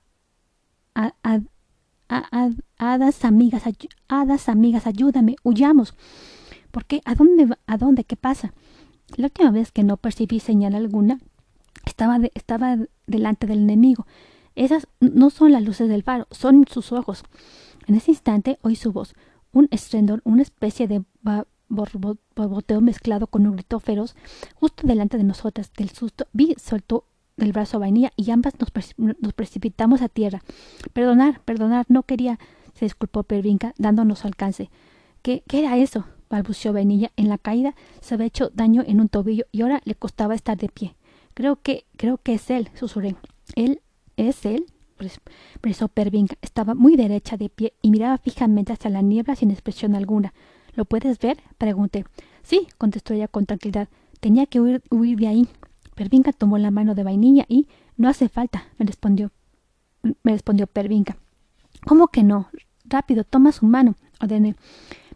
Hadas 2.77 3.25
amigas, 3.25 3.63
hadas 4.07 4.49
amigas, 4.49 4.87
ayúdame, 4.87 5.35
huyamos. 5.43 5.95
¿Por 6.71 6.85
qué? 6.85 7.01
¿A 7.05 7.15
dónde? 7.15 7.55
¿A 7.67 7.77
dónde? 7.77 8.03
¿Qué 8.03 8.15
pasa? 8.15 8.53
La 9.15 9.25
última 9.25 9.51
vez 9.51 9.71
que 9.71 9.83
no 9.83 9.97
percibí 9.97 10.39
señal 10.39 10.75
alguna, 10.75 11.19
estaba, 11.85 12.19
estaba 12.33 12.77
delante 13.07 13.47
del 13.47 13.59
enemigo. 13.59 14.05
Esas 14.55 14.87
no 14.99 15.29
son 15.29 15.51
las 15.51 15.63
luces 15.63 15.89
del 15.89 16.03
faro, 16.03 16.27
son 16.31 16.65
sus 16.69 16.91
ojos. 16.91 17.23
En 17.87 17.95
ese 17.95 18.11
instante 18.11 18.59
oí 18.61 18.75
su 18.75 18.91
voz 18.91 19.15
un 19.51 19.67
estrendor, 19.71 20.21
una 20.23 20.41
especie 20.41 20.87
de 20.87 21.03
borboteo 21.69 22.81
mezclado 22.81 23.27
con 23.27 23.45
un 23.47 23.53
grito 23.53 23.79
feroz, 23.79 24.15
justo 24.55 24.87
delante 24.87 25.17
de 25.17 25.23
nosotras. 25.23 25.71
Del 25.73 25.89
susto, 25.89 26.27
Vi 26.33 26.55
soltó 26.57 27.05
del 27.39 27.53
brazo 27.53 27.79
Vainilla 27.79 28.11
y 28.15 28.29
ambas 28.31 28.53
nos, 28.59 28.71
precipitamos 29.33 30.01
a 30.01 30.09
tierra. 30.09 30.41
Perdonar, 30.93 31.41
perdonar, 31.41 31.85
no 31.89 32.03
quería, 32.03 32.37
se 32.73 32.85
disculpó 32.85 33.23
Pervinca, 33.23 33.73
dándonos 33.77 34.25
alcance. 34.25 34.69
¿Qué, 35.21 35.43
¿Qué 35.47 35.59
era 35.59 35.77
eso? 35.77 36.05
balbuceó 36.29 36.73
Vainilla. 36.73 37.11
En 37.15 37.27
la 37.29 37.37
caída 37.37 37.75
se 38.01 38.13
había 38.13 38.27
hecho 38.27 38.51
daño 38.53 38.83
en 38.85 39.01
un 39.01 39.09
tobillo 39.09 39.45
y 39.51 39.61
ahora 39.61 39.81
le 39.85 39.95
costaba 39.95 40.35
estar 40.35 40.57
de 40.57 40.69
pie. 40.69 40.95
Creo 41.33 41.55
que, 41.61 41.85
creo 41.97 42.17
que 42.17 42.35
es 42.35 42.49
él, 42.49 42.69
susurré. 42.75 43.15
¿Él? 43.55 43.81
¿Es 44.17 44.45
él? 44.45 44.65
Preso 45.61 45.87
Pervinca. 45.87 46.35
Estaba 46.41 46.75
muy 46.75 46.95
derecha 46.95 47.37
de 47.37 47.49
pie 47.49 47.73
y 47.81 47.91
miraba 47.91 48.17
fijamente 48.17 48.73
hacia 48.73 48.89
la 48.89 49.01
niebla 49.01 49.35
sin 49.35 49.51
expresión 49.51 49.95
alguna. 49.95 50.33
¿Lo 50.75 50.85
puedes 50.85 51.19
ver? 51.19 51.37
pregunté. 51.57 52.05
Sí, 52.43 52.67
contestó 52.77 53.13
ella 53.13 53.27
con 53.27 53.45
tranquilidad. 53.45 53.87
Tenía 54.19 54.45
que 54.45 54.59
huir, 54.59 54.83
huir 54.91 55.17
de 55.17 55.27
ahí. 55.27 55.47
Pervinca 55.99 56.31
tomó 56.31 56.57
la 56.57 56.71
mano 56.71 56.95
de 56.95 57.03
vainilla 57.03 57.43
y 57.49 57.67
no 57.97 58.07
hace 58.07 58.29
falta, 58.29 58.63
me 58.77 58.85
respondió. 58.85 59.33
Me 60.01 60.31
respondió 60.31 60.65
Pervinca. 60.65 61.17
¿Cómo 61.85 62.07
que 62.07 62.23
no? 62.23 62.47
Rápido, 62.85 63.25
toma 63.25 63.51
su 63.51 63.65
mano, 63.65 63.95
ordené. 64.21 64.55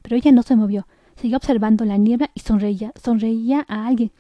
Pero 0.02 0.18
ella 0.18 0.34
no 0.34 0.44
se 0.44 0.58
movió. 0.58 0.86
Siguió 1.16 1.38
observando 1.38 1.86
la 1.86 1.96
niebla 1.96 2.32
y 2.34 2.42
sonreía, 2.42 2.92
sonreía 3.02 3.66
a 3.70 3.88
alguien. 3.88 4.12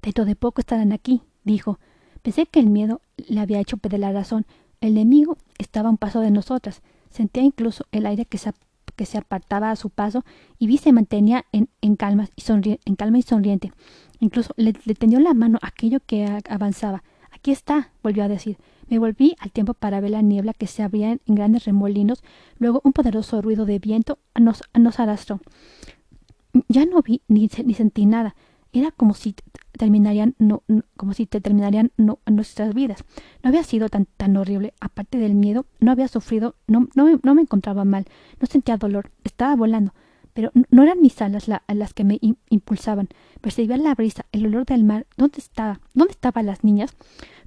Dentro 0.00 0.24
de 0.24 0.36
poco 0.36 0.62
estarán 0.62 0.92
aquí, 0.92 1.20
dijo. 1.44 1.78
Pensé 2.22 2.46
que 2.46 2.60
el 2.60 2.70
miedo 2.70 3.02
le 3.18 3.38
había 3.38 3.60
hecho 3.60 3.76
perder 3.76 4.00
la 4.00 4.12
razón. 4.12 4.46
El 4.80 4.92
enemigo 4.92 5.36
estaba 5.58 5.88
a 5.88 5.92
un 5.92 5.98
paso 5.98 6.20
de 6.20 6.30
nosotras. 6.30 6.80
Sentía 7.10 7.42
incluso 7.42 7.84
el 7.92 8.06
aire 8.06 8.24
que 8.24 8.38
se, 8.38 8.54
que 8.96 9.04
se 9.04 9.18
apartaba 9.18 9.70
a 9.70 9.76
su 9.76 9.90
paso 9.90 10.24
y 10.58 10.66
vi 10.66 10.78
se 10.78 10.92
mantenía 10.92 11.44
en, 11.52 11.68
en, 11.82 11.94
calma, 11.94 12.30
y 12.36 12.78
en 12.86 12.96
calma 12.96 13.18
y 13.18 13.22
sonriente. 13.22 13.70
Incluso 14.20 14.54
le, 14.56 14.72
tendió 14.72 15.20
la 15.20 15.34
mano 15.34 15.58
aquello 15.62 16.00
que 16.04 16.26
avanzaba. 16.48 17.02
Aquí 17.30 17.50
está, 17.50 17.92
volvió 18.02 18.24
a 18.24 18.28
decir. 18.28 18.56
Me 18.88 18.98
volví 18.98 19.36
al 19.40 19.50
tiempo 19.50 19.74
para 19.74 20.00
ver 20.00 20.10
la 20.10 20.22
niebla 20.22 20.54
que 20.54 20.66
se 20.66 20.82
abría 20.82 21.12
en, 21.12 21.20
grandes 21.26 21.64
remolinos. 21.64 22.22
Luego 22.58 22.80
un 22.84 22.92
poderoso 22.92 23.42
ruido 23.42 23.66
de 23.66 23.78
viento 23.78 24.18
nos, 24.38 24.62
nos 24.74 25.00
arrastró. 25.00 25.40
Ya 26.68 26.86
no 26.86 27.02
vi 27.02 27.22
ni, 27.28 27.50
ni 27.64 27.74
sentí 27.74 28.06
nada. 28.06 28.34
Era 28.72 28.90
como 28.90 29.14
si 29.14 29.34
terminarían 29.72 30.34
no, 30.38 30.62
como 30.96 31.12
si 31.12 31.26
te 31.26 31.40
terminarían 31.40 31.92
no, 31.96 32.18
nuestras 32.26 32.74
vidas. 32.74 33.04
No 33.42 33.48
había 33.48 33.64
sido 33.64 33.88
tan, 33.88 34.06
tan 34.16 34.36
horrible. 34.36 34.74
Aparte 34.80 35.18
del 35.18 35.34
miedo, 35.34 35.66
no 35.80 35.92
había 35.92 36.08
sufrido, 36.08 36.56
no, 36.66 36.88
no, 36.94 37.20
no 37.22 37.34
me 37.34 37.42
encontraba 37.42 37.84
mal, 37.84 38.06
no 38.40 38.46
sentía 38.46 38.76
dolor, 38.76 39.10
estaba 39.24 39.54
volando 39.56 39.92
pero 40.36 40.52
no 40.70 40.82
eran 40.82 41.00
mis 41.00 41.22
alas 41.22 41.48
las 41.48 41.94
que 41.94 42.04
me 42.04 42.20
impulsaban. 42.50 43.08
Percibía 43.40 43.78
la 43.78 43.94
brisa, 43.94 44.26
el 44.32 44.44
olor 44.44 44.66
del 44.66 44.84
mar. 44.84 45.06
¿Dónde 45.16 45.38
estaba? 45.38 45.80
¿Dónde 45.94 46.12
estaban 46.12 46.44
las 46.44 46.62
niñas? 46.62 46.94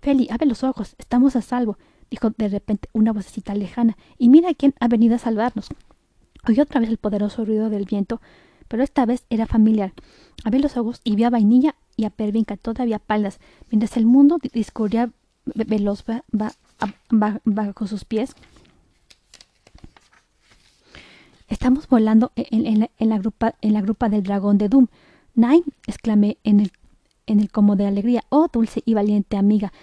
Feli, 0.02 0.28
abre 0.32 0.48
los 0.48 0.64
ojos, 0.64 0.96
estamos 0.98 1.36
a 1.36 1.44
salvo, 1.44 1.78
dijo 2.10 2.32
de 2.36 2.48
repente 2.48 2.90
una 2.92 3.14
vocecita 3.14 3.54
lejana, 3.54 3.96
y 4.18 4.30
mira 4.30 4.56
quién 4.56 4.74
ha 4.80 4.88
venido 4.88 5.14
a 5.14 5.20
salvarnos. 5.20 5.68
Oí 6.48 6.60
otra 6.60 6.80
vez 6.80 6.90
el 6.90 6.98
poderoso 6.98 7.46
ruido 7.46 7.70
del 7.70 7.86
viento, 7.86 8.22
pero 8.68 8.82
esta 8.82 9.06
vez 9.06 9.24
era 9.30 9.46
familiar. 9.46 9.94
Abrí 10.44 10.58
los 10.58 10.76
ojos 10.76 11.00
y 11.04 11.16
vi 11.16 11.26
a 11.26 11.30
Vainilla 11.30 11.76
y 11.96 12.06
a 12.06 12.10
Pervinca 12.10 12.58
todavía 12.58 12.98
paldas, 12.98 13.40
mientras 13.70 13.98
el 13.98 14.08
mundo 14.08 14.40
discurría 14.52 15.12
veloz 15.46 16.06
bajo 17.46 17.86
sus 17.86 18.04
pies. 18.06 18.34
Estamos 21.50 21.88
volando 21.88 22.32
en, 22.36 22.80
la, 23.00 23.18
grupa, 23.18 24.10
del 24.10 24.24
dragón 24.24 24.60
de 24.60 24.70
Doom. 24.70 24.86
Nine, 25.34 25.64
exclamé 25.88 26.38
en 26.44 26.60
el, 26.60 26.72
en 27.26 27.40
el 27.40 27.50
como 27.52 27.76
de 27.76 27.88
alegría. 27.88 28.24
Oh, 28.30 28.48
dulce 28.54 28.84
y 28.86 28.94
valiente 28.94 29.36
amiga. 29.36 29.74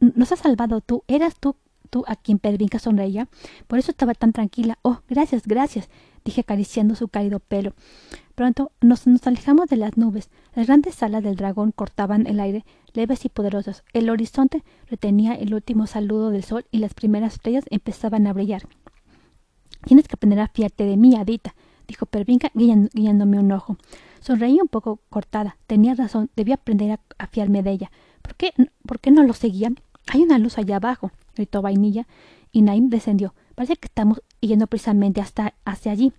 Nos 0.00 0.32
has 0.32 0.40
salvado 0.40 0.80
tú. 0.80 1.04
Eras 1.06 1.36
tú, 1.38 1.54
tú 1.90 2.02
a 2.08 2.16
quien 2.16 2.40
Pedrinca 2.40 2.80
sonreía. 2.80 3.28
Por 3.68 3.78
eso 3.78 3.92
estaba 3.92 4.14
tan 4.14 4.32
tranquila. 4.32 4.80
Oh, 4.82 4.98
gracias, 5.08 5.46
gracias, 5.46 5.88
dije 6.24 6.40
acariciando 6.40 6.96
su 6.96 7.06
cálido 7.06 7.38
pelo. 7.38 7.74
Pronto 8.34 8.72
nos, 8.80 9.06
nos 9.06 9.24
alejamos 9.28 9.68
de 9.68 9.76
las 9.76 9.96
nubes. 9.96 10.28
Las 10.56 10.66
grandes 10.66 11.00
alas 11.04 11.22
del 11.22 11.36
dragón 11.36 11.70
cortaban 11.70 12.26
el 12.26 12.40
aire, 12.40 12.64
leves 12.94 13.24
y 13.24 13.28
poderosas. 13.28 13.84
El 13.92 14.10
horizonte 14.10 14.64
retenía 14.90 15.34
el 15.34 15.54
último 15.54 15.86
saludo 15.86 16.30
del 16.30 16.42
sol 16.42 16.64
y 16.72 16.78
las 16.78 16.94
primeras 16.94 17.34
estrellas 17.34 17.64
empezaban 17.70 18.26
a 18.26 18.32
brillar. 18.32 18.62
Tienes 19.86 20.08
que 20.08 20.14
aprender 20.14 20.40
a 20.40 20.48
fiarte 20.48 20.84
de 20.84 20.96
mí, 20.96 21.14
Adita, 21.14 21.54
dijo 21.86 22.06
Pervinca 22.06 22.50
guiándome 22.54 23.38
un 23.38 23.52
ojo. 23.52 23.76
Sonreí 24.18 24.58
un 24.60 24.66
poco 24.66 24.98
cortada. 25.10 25.58
Tenía 25.68 25.94
razón, 25.94 26.28
debía 26.34 26.56
aprender 26.56 26.98
a, 27.18 27.26
fiarme 27.28 27.62
de 27.62 27.70
ella. 27.70 27.92
¿Por 28.20 28.34
qué, 28.34 28.52
¿Por 28.84 28.98
qué 28.98 29.12
no 29.12 29.22
lo 29.22 29.32
seguía? 29.32 29.70
Hay 30.08 30.22
una 30.22 30.38
luz 30.38 30.58
allá 30.58 30.76
abajo, 30.76 31.12
gritó 31.36 31.62
Vainilla, 31.62 32.08
y 32.50 32.62
Naim 32.62 32.88
descendió. 32.88 33.32
Parece 33.54 33.76
que 33.76 33.86
estamos 33.86 34.22
yendo 34.40 34.66
precisamente 34.66 35.20
hasta 35.20 35.54
hacia 35.64 35.92
allí. 35.92 36.12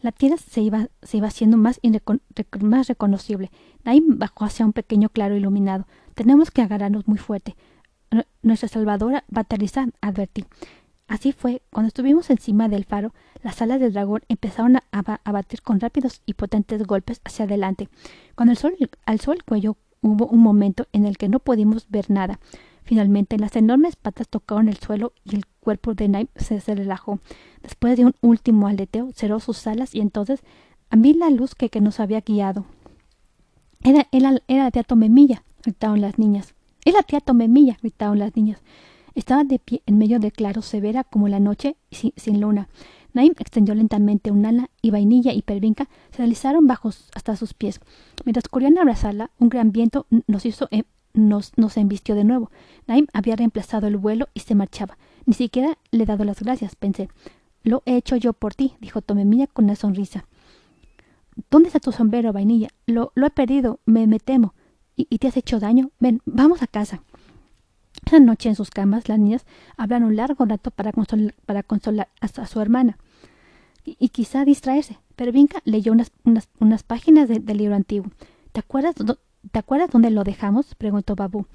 La 0.00 0.12
tierra 0.12 0.38
se 0.38 0.62
iba, 0.62 0.88
se 1.02 1.18
iba 1.18 1.28
haciendo 1.28 1.58
más, 1.58 1.78
reconocible. 2.88 3.50
Naim 3.84 4.18
bajó 4.18 4.46
hacia 4.46 4.64
un 4.64 4.72
pequeño 4.72 5.10
claro 5.10 5.36
iluminado. 5.36 5.86
Tenemos 6.14 6.50
que 6.50 6.62
agarrarnos 6.62 7.06
muy 7.06 7.18
fuerte. 7.18 7.54
nuestra 8.40 8.70
salvadora 8.70 9.24
va 9.34 9.40
a 9.40 9.42
aterrizar, 9.42 9.90
advertí. 10.00 10.46
Así 11.10 11.32
fue, 11.32 11.60
cuando 11.70 11.88
estuvimos 11.88 12.30
encima 12.30 12.68
del 12.68 12.84
faro, 12.84 13.12
las 13.42 13.60
alas 13.60 13.80
del 13.80 13.92
dragón 13.92 14.22
empezaron 14.28 14.76
a, 14.76 15.32
batir 15.32 15.60
con 15.60 15.80
rápidos 15.80 16.22
y 16.24 16.34
potentes 16.34 16.84
golpes 16.84 17.20
hacia 17.24 17.46
adelante. 17.46 17.88
Cuando 18.36 18.52
el 18.52 18.56
sol 18.56 18.76
alzó 19.06 19.32
el 19.32 19.42
cuello, 19.42 19.76
hubo 20.02 20.28
un 20.28 20.38
momento 20.38 20.86
en 20.92 21.06
el 21.06 21.18
que 21.18 21.28
no 21.28 21.40
pudimos 21.40 21.90
ver 21.90 22.12
nada. 22.12 22.38
Finalmente, 22.84 23.38
las 23.38 23.56
enormes 23.56 23.96
patas 23.96 24.28
tocaron 24.28 24.68
el 24.68 24.76
suelo 24.76 25.12
y 25.24 25.34
el 25.34 25.46
cuerpo 25.46 25.94
de 25.94 26.06
Naim 26.06 26.28
se, 26.36 26.60
relajó. 26.60 27.18
Después 27.60 27.96
de 27.96 28.04
un 28.04 28.14
último 28.20 28.68
aleteo, 28.68 29.10
cerró 29.12 29.40
sus 29.40 29.66
alas 29.66 29.96
y 29.96 30.00
entonces 30.00 30.44
a 30.90 30.96
la 30.96 31.30
luz 31.30 31.56
que, 31.56 31.80
nos 31.80 31.98
había 31.98 32.20
guiado. 32.20 32.66
Era, 33.82 34.06
era, 34.12 34.40
era 34.46 34.62
la 34.62 34.70
tía 34.70 34.84
Tomemilla, 34.84 35.42
gritaron 35.64 36.02
las 36.02 36.20
niñas. 36.20 36.54
Es 36.84 36.94
la 36.94 37.02
tía 37.02 37.18
Tomemilla, 37.18 37.78
gritaron 37.82 38.20
las 38.20 38.36
niñas. 38.36 38.62
Estaba 39.14 39.44
de 39.44 39.58
pie 39.58 39.82
en 39.86 39.98
medio 39.98 40.18
de 40.18 40.30
claro, 40.30 40.62
severa 40.62 41.04
como 41.04 41.28
la 41.28 41.40
noche 41.40 41.76
sin, 41.90 42.12
sin 42.16 42.40
luna. 42.40 42.68
Naim 43.12 43.32
extendió 43.38 43.74
lentamente 43.74 44.30
un 44.30 44.46
ala 44.46 44.70
y 44.82 44.90
Vainilla 44.90 45.32
y 45.32 45.42
Pervinca 45.42 45.88
se 46.10 46.22
deslizaron 46.22 46.66
bajo 46.66 46.90
hasta 47.14 47.36
sus 47.36 47.54
pies. 47.54 47.80
Mientras 48.24 48.48
corrían 48.48 48.78
a 48.78 48.82
abrazarla, 48.82 49.30
un 49.38 49.48
gran 49.48 49.72
viento 49.72 50.06
nos 50.26 50.46
hizo 50.46 50.68
eh, 50.70 50.84
nos, 51.12 51.52
nos 51.56 51.76
embistió 51.76 52.14
de 52.14 52.24
nuevo. 52.24 52.50
Naim 52.86 53.06
había 53.12 53.36
reemplazado 53.36 53.86
el 53.86 53.96
vuelo 53.96 54.28
y 54.34 54.40
se 54.40 54.54
marchaba. 54.54 54.96
Ni 55.26 55.34
siquiera 55.34 55.76
le 55.90 56.04
he 56.04 56.06
dado 56.06 56.24
las 56.24 56.40
gracias, 56.40 56.76
pensé. 56.76 57.08
Lo 57.62 57.82
he 57.84 57.96
hecho 57.96 58.16
yo 58.16 58.32
por 58.32 58.54
ti, 58.54 58.74
dijo 58.80 59.02
Tomemilla 59.02 59.46
con 59.46 59.66
una 59.66 59.76
sonrisa. 59.76 60.26
¿Dónde 61.50 61.68
está 61.68 61.80
tu 61.80 61.92
sombrero, 61.92 62.32
Vainilla? 62.32 62.68
Lo, 62.86 63.12
lo 63.14 63.26
he 63.26 63.30
perdido, 63.30 63.80
me, 63.86 64.06
me 64.06 64.18
temo. 64.18 64.54
¿Y, 64.96 65.06
¿Y 65.10 65.18
te 65.18 65.28
has 65.28 65.36
hecho 65.36 65.60
daño? 65.60 65.90
Ven, 65.98 66.20
vamos 66.26 66.62
a 66.62 66.66
casa. 66.66 67.02
Esa 68.06 68.18
noche 68.20 68.48
en 68.48 68.54
sus 68.54 68.70
camas 68.70 69.08
las 69.08 69.18
niñas 69.18 69.46
hablaron 69.76 70.08
un 70.08 70.16
largo 70.16 70.44
rato 70.44 70.70
para 70.70 70.92
consolar, 70.92 72.08
a, 72.20 72.46
su 72.46 72.60
hermana 72.60 72.98
y, 73.84 74.08
quizá 74.08 74.44
distraerse. 74.44 74.98
Pero 75.16 75.32
Vinca 75.32 75.60
leyó 75.64 75.92
unas, 75.92 76.12
unas, 76.24 76.82
páginas 76.82 77.28
del 77.28 77.56
libro 77.56 77.74
antiguo. 77.74 78.10
¿Te 78.52 78.60
acuerdas, 78.60 78.94
¿Te 79.52 79.58
acuerdas 79.58 79.90
dónde 79.90 80.10
lo 80.10 80.24
dejamos? 80.24 80.74
preguntó 80.74 81.16
Babu. 81.16 81.46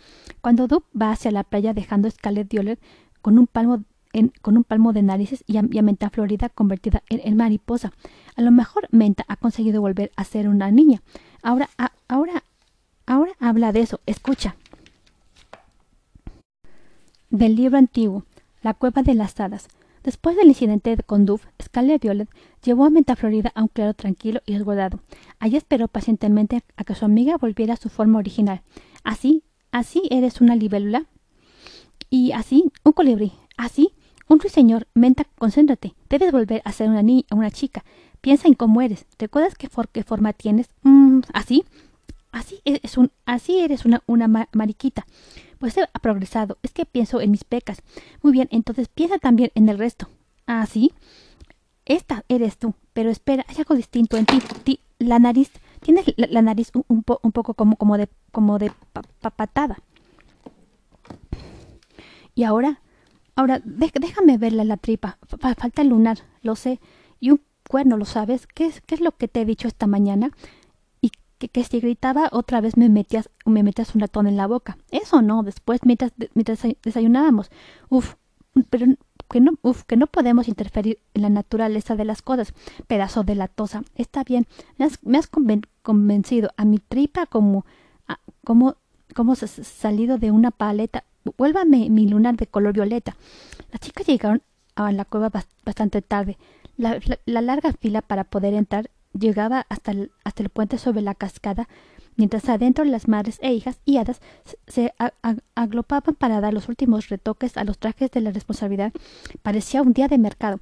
Cuando 0.42 0.68
Dub 0.68 0.84
va 1.00 1.12
hacia 1.12 1.32
la 1.32 1.44
playa 1.44 1.74
dejando 1.74 2.10
Scarlett 2.10 2.50
Violet 2.50 2.80
con 3.22 3.38
un 3.38 3.48
palmo 3.48 3.84
en, 4.14 4.32
con 4.42 4.56
un 4.56 4.64
palmo 4.64 4.94
de 4.94 5.04
narices 5.04 5.44
y 5.46 5.58
a, 5.58 5.62
Menta 5.62 6.10
Florida 6.10 6.50
convertida 6.50 7.04
en, 7.10 7.36
mariposa. 7.36 7.92
A 8.36 8.42
lo 8.42 8.52
mejor 8.52 8.88
Menta 8.92 9.26
ha 9.28 9.36
conseguido 9.36 9.82
volver 9.82 10.12
a 10.16 10.24
ser 10.24 10.48
una 10.48 10.72
niña. 10.72 11.02
Ahora, 11.44 11.70
ahora, 12.08 12.44
ahora 13.06 13.34
habla 13.40 13.72
de 13.72 13.82
eso. 13.82 14.00
Escucha 14.06 14.56
del 17.36 17.56
libro 17.56 17.78
antiguo, 17.78 18.26
La 18.62 18.74
cueva 18.74 19.04
de 19.04 19.14
las 19.14 19.40
hadas. 19.40 19.68
Después 20.04 20.36
del 20.36 20.48
incidente 20.48 20.96
con 21.06 21.26
Duff, 21.26 21.46
Scarlet 21.62 22.02
Violet 22.02 22.30
llevó 22.64 22.86
a 22.86 22.90
Menta 22.90 23.16
Florida 23.16 23.52
a 23.56 23.64
un 23.64 23.68
claro 23.68 23.94
tranquilo 23.94 24.42
y 24.46 24.54
resguardado. 24.54 25.00
Allí 25.40 25.58
esperó 25.58 25.88
pacientemente 25.88 26.64
a 26.78 26.84
que 26.84 26.96
su 26.96 27.06
amiga 27.06 27.38
volviera 27.38 27.74
a 27.74 27.78
su 27.78 27.90
forma 27.90 28.20
original. 28.20 28.62
Así, 29.04 29.44
así 29.72 30.04
eres 30.12 30.42
una 30.42 30.56
libélula. 30.56 31.06
Y 32.10 32.32
así, 32.32 32.72
un 32.84 32.92
colibrí. 32.92 33.34
Así, 33.58 33.94
un 34.28 34.40
ruiseñor. 34.40 34.88
Menta, 34.94 35.26
concéntrate. 35.38 35.96
Debes 36.10 36.32
volver 36.32 36.62
a 36.66 36.72
ser 36.72 36.90
una 36.90 37.02
niña, 37.02 37.24
una 37.32 37.52
chica. 37.52 37.84
Piensa 38.22 38.48
en 38.48 38.54
cómo 38.54 38.82
eres. 38.82 39.06
¿Recuerdas 39.18 39.56
qué, 39.56 39.68
qué 39.92 40.04
forma 40.04 40.34
tienes? 40.34 40.70
Mm, 40.84 41.22
así. 41.34 41.66
Así 42.32 42.60
es 42.66 42.98
un, 42.98 43.12
así 43.26 43.60
eres 43.60 43.86
una, 43.86 44.04
una 44.08 44.28
mariquita. 44.52 45.08
Pues 45.66 45.80
ha 45.80 46.00
progresado. 46.00 46.60
Es 46.62 46.74
que 46.74 46.86
pienso 46.86 47.22
en 47.22 47.32
mis 47.32 47.44
pecas. 47.44 47.82
Muy 48.22 48.32
bien, 48.32 48.48
entonces 48.52 48.88
piensa 48.88 49.18
también 49.18 49.50
en 49.56 49.68
el 49.68 49.80
resto. 49.80 50.08
¿Ah, 50.46 50.64
sí? 50.68 50.94
Esta 51.86 52.24
eres 52.30 52.60
tú. 52.60 52.76
Pero 52.94 53.10
espera, 53.10 53.44
hay 53.48 53.56
algo 53.58 53.74
distinto 53.74 54.16
en 54.16 54.28
ti. 54.28 54.80
la 55.00 55.18
nariz. 55.18 55.50
Tienes 55.82 56.06
la, 56.18 56.44
nariz 56.44 56.70
un, 56.76 56.84
un, 56.88 57.32
poco 57.32 57.56
como, 57.56 57.78
como 57.78 57.98
de, 57.98 58.10
como 58.32 58.60
de 58.60 58.72
patada. 59.36 59.80
Y 62.36 62.44
ahora, 62.44 62.84
ahora, 63.36 63.60
déjame 63.66 64.38
verla 64.38 64.66
la 64.66 64.78
tripa. 64.78 65.18
falta 65.40 65.82
el 65.82 65.88
lunar, 65.88 66.20
lo 66.44 66.56
sé. 66.56 66.80
Y 67.20 67.32
un 67.32 67.42
cuerno, 67.68 67.98
¿lo 67.98 68.06
sabes? 68.06 68.46
¿Qué 68.46 68.68
es, 68.68 68.82
¿Qué 68.82 68.94
es 68.94 69.02
lo 69.02 69.18
que 69.18 69.28
te 69.28 69.42
he 69.42 69.46
dicho 69.46 69.68
esta 69.68 69.88
mañana? 69.88 70.30
Que, 71.50 71.64
si 71.64 71.80
gritaba 71.80 72.30
otra 72.32 72.62
vez 72.62 72.78
me 72.78 72.90
metías, 72.90 73.30
me 73.46 73.64
metías 73.64 73.96
un 73.96 74.02
ratón 74.02 74.28
en 74.28 74.38
la 74.38 74.48
boca. 74.48 74.78
Eso 74.92 75.22
no, 75.22 75.44
después 75.44 75.82
mientras, 75.84 76.12
mientras 76.34 76.62
desayunábamos. 76.84 77.50
Uf, 77.90 78.16
pero 78.70 78.88
que 79.30 79.42
no, 79.42 79.54
uf, 79.62 79.84
que 79.84 79.98
no 79.98 80.08
podemos 80.08 80.48
interferir 80.48 81.00
en 81.14 81.24
la 81.24 81.30
naturaleza 81.30 81.96
de 81.96 82.06
las 82.06 82.22
cosas. 82.22 82.54
Pedazo 82.88 83.24
de 83.24 83.36
latosa. 83.36 83.84
Está 83.96 84.24
bien, 84.24 84.48
me 84.78 85.18
has, 85.18 85.30
convencido 85.82 86.52
a 86.58 86.66
mi 86.66 86.80
tripa 86.80 87.26
como, 87.26 87.66
como, 88.44 88.76
como 89.14 89.36
salido 89.36 90.18
de 90.18 90.32
una 90.32 90.52
paleta. 90.52 91.04
Vuélvame 91.38 91.90
mi 91.90 92.08
lunar 92.08 92.38
de 92.38 92.48
color 92.48 92.74
violeta. 92.74 93.16
Las 93.72 93.82
chicas 93.82 94.06
llegaron 94.06 94.42
a 94.76 94.92
la 94.92 95.06
cueva 95.06 95.32
bastante 95.66 96.02
tarde. 96.02 96.38
La, 96.78 97.00
larga 97.26 97.72
fila 97.74 98.02
para 98.02 98.26
poder 98.26 98.54
entrar 98.54 98.90
llegaba 99.18 99.66
hasta 99.70 99.92
el, 99.92 100.12
hasta 100.24 100.44
el 100.44 100.50
puente 100.50 100.78
sobre 100.78 101.02
la 101.02 101.16
cascada 101.16 101.68
mientras 102.16 102.48
adentro 102.50 102.86
las 102.86 103.08
madres 103.08 103.38
e 103.42 103.54
hijas 103.54 103.80
y 103.86 103.98
hadas 103.98 104.22
se 104.68 104.94
aglopaban 105.56 106.16
para 106.16 106.42
dar 106.42 106.54
los 106.54 106.70
últimos 106.70 107.10
retoques 107.10 107.58
a 107.58 107.64
los 107.64 107.78
trajes 107.78 108.12
de 108.12 108.22
la 108.22 108.32
responsabilidad. 108.32 108.94
Parecía 109.42 109.82
un 109.82 109.94
día 109.94 110.08
de 110.08 110.18
mercado. 110.18 110.60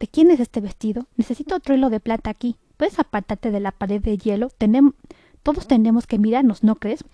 ¿De 0.00 0.08
quién 0.08 0.30
es 0.30 0.40
este 0.40 0.60
vestido? 0.60 1.06
Necesito 1.16 1.54
otro 1.54 1.74
hilo 1.74 1.90
de 1.90 2.00
plata 2.00 2.30
aquí. 2.30 2.56
¿Puedes 2.76 2.98
apartarte 2.98 3.50
de 3.50 3.60
la 3.60 3.72
pared 3.72 4.02
de 4.02 4.18
hielo? 4.18 4.50
todos 5.42 5.66
tenemos 5.66 6.06
que 6.06 6.18
mirarnos, 6.18 6.62
¿no 6.62 6.76
crees? 6.76 7.04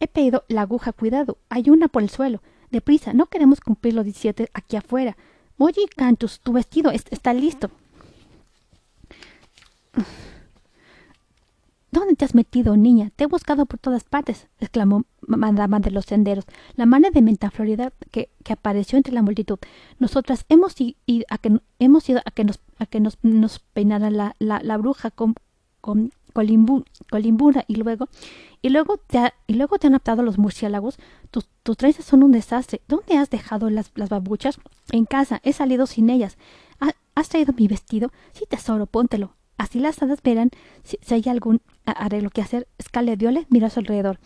He 0.00 0.08
pedido 0.08 0.44
la 0.48 0.62
aguja. 0.62 0.92
Cuidado. 0.92 1.38
Hay 1.48 1.70
una 1.70 1.88
por 1.88 2.02
el 2.02 2.10
suelo. 2.10 2.42
Deprisa. 2.70 3.12
No 3.12 3.26
queremos 3.26 3.60
cumplir 3.60 3.94
los 3.94 4.04
diecisiete 4.04 4.48
aquí 4.54 4.76
afuera. 4.76 5.16
Oye, 5.58 5.86
Cantus, 5.96 6.40
tu 6.40 6.52
vestido 6.52 6.90
está 6.90 7.32
listo. 7.34 7.70
¿Dónde 11.92 12.14
te 12.16 12.24
has 12.24 12.34
metido, 12.34 12.74
niña? 12.74 13.10
Te 13.16 13.24
he 13.24 13.26
buscado 13.26 13.66
por 13.66 13.78
todas 13.78 14.04
partes, 14.04 14.46
exclamó 14.60 15.04
Madama 15.20 15.78
de 15.78 15.90
los 15.90 16.06
Senderos, 16.06 16.46
la 16.74 16.86
madre 16.86 17.10
de 17.10 17.20
Menta 17.20 17.50
Florida 17.50 17.92
que, 18.10 18.30
apareció 18.48 18.96
entre 18.96 19.12
la 19.12 19.20
multitud. 19.20 19.58
Nosotras 19.98 20.46
hemos 20.48 20.74
ido 20.80 21.26
a 21.28 21.36
que, 21.36 21.50
nos, 21.50 22.60
a 22.78 22.86
que 22.86 23.00
nos, 23.00 23.58
peinara 23.74 24.34
la, 24.38 24.76
bruja 24.78 25.10
con, 25.10 25.34
colimbura 26.32 27.64
y 27.68 27.76
luego 27.76 28.08
y 28.62 28.70
luego 28.70 28.96
te 28.96 29.34
y 29.46 29.54
luego 29.54 29.78
te 29.78 29.88
han 29.88 29.94
aptado 29.94 30.22
los 30.22 30.38
murciélagos. 30.38 30.98
Tus, 31.30 31.46
tus 31.62 31.76
trenzas 31.76 32.06
son 32.06 32.22
un 32.22 32.32
desastre. 32.32 32.80
¿Dónde 32.88 33.18
has 33.18 33.28
dejado 33.28 33.68
las, 33.68 33.92
las 33.96 34.08
babuchas? 34.08 34.58
En 34.92 35.04
casa. 35.04 35.42
He 35.44 35.52
salido 35.52 35.86
sin 35.86 36.08
ellas. 36.08 36.38
¿Has 37.14 37.28
traído 37.28 37.52
mi 37.52 37.68
vestido? 37.68 38.10
Sí, 38.32 38.46
tesoro, 38.48 38.86
póntelo. 38.86 39.34
Así 39.62 39.78
las 39.78 40.02
hadas 40.02 40.20
verán 40.24 40.50
si, 40.82 40.98
hay 41.14 41.22
algún 41.28 41.60
arreglo 41.84 42.30
que 42.30 42.42
hacer. 42.42 42.66
Scarlett 42.82 43.20
Violet 43.20 43.46
miró 43.48 43.68
a 43.68 43.70
su 43.70 43.78
alrededor. 43.78 44.18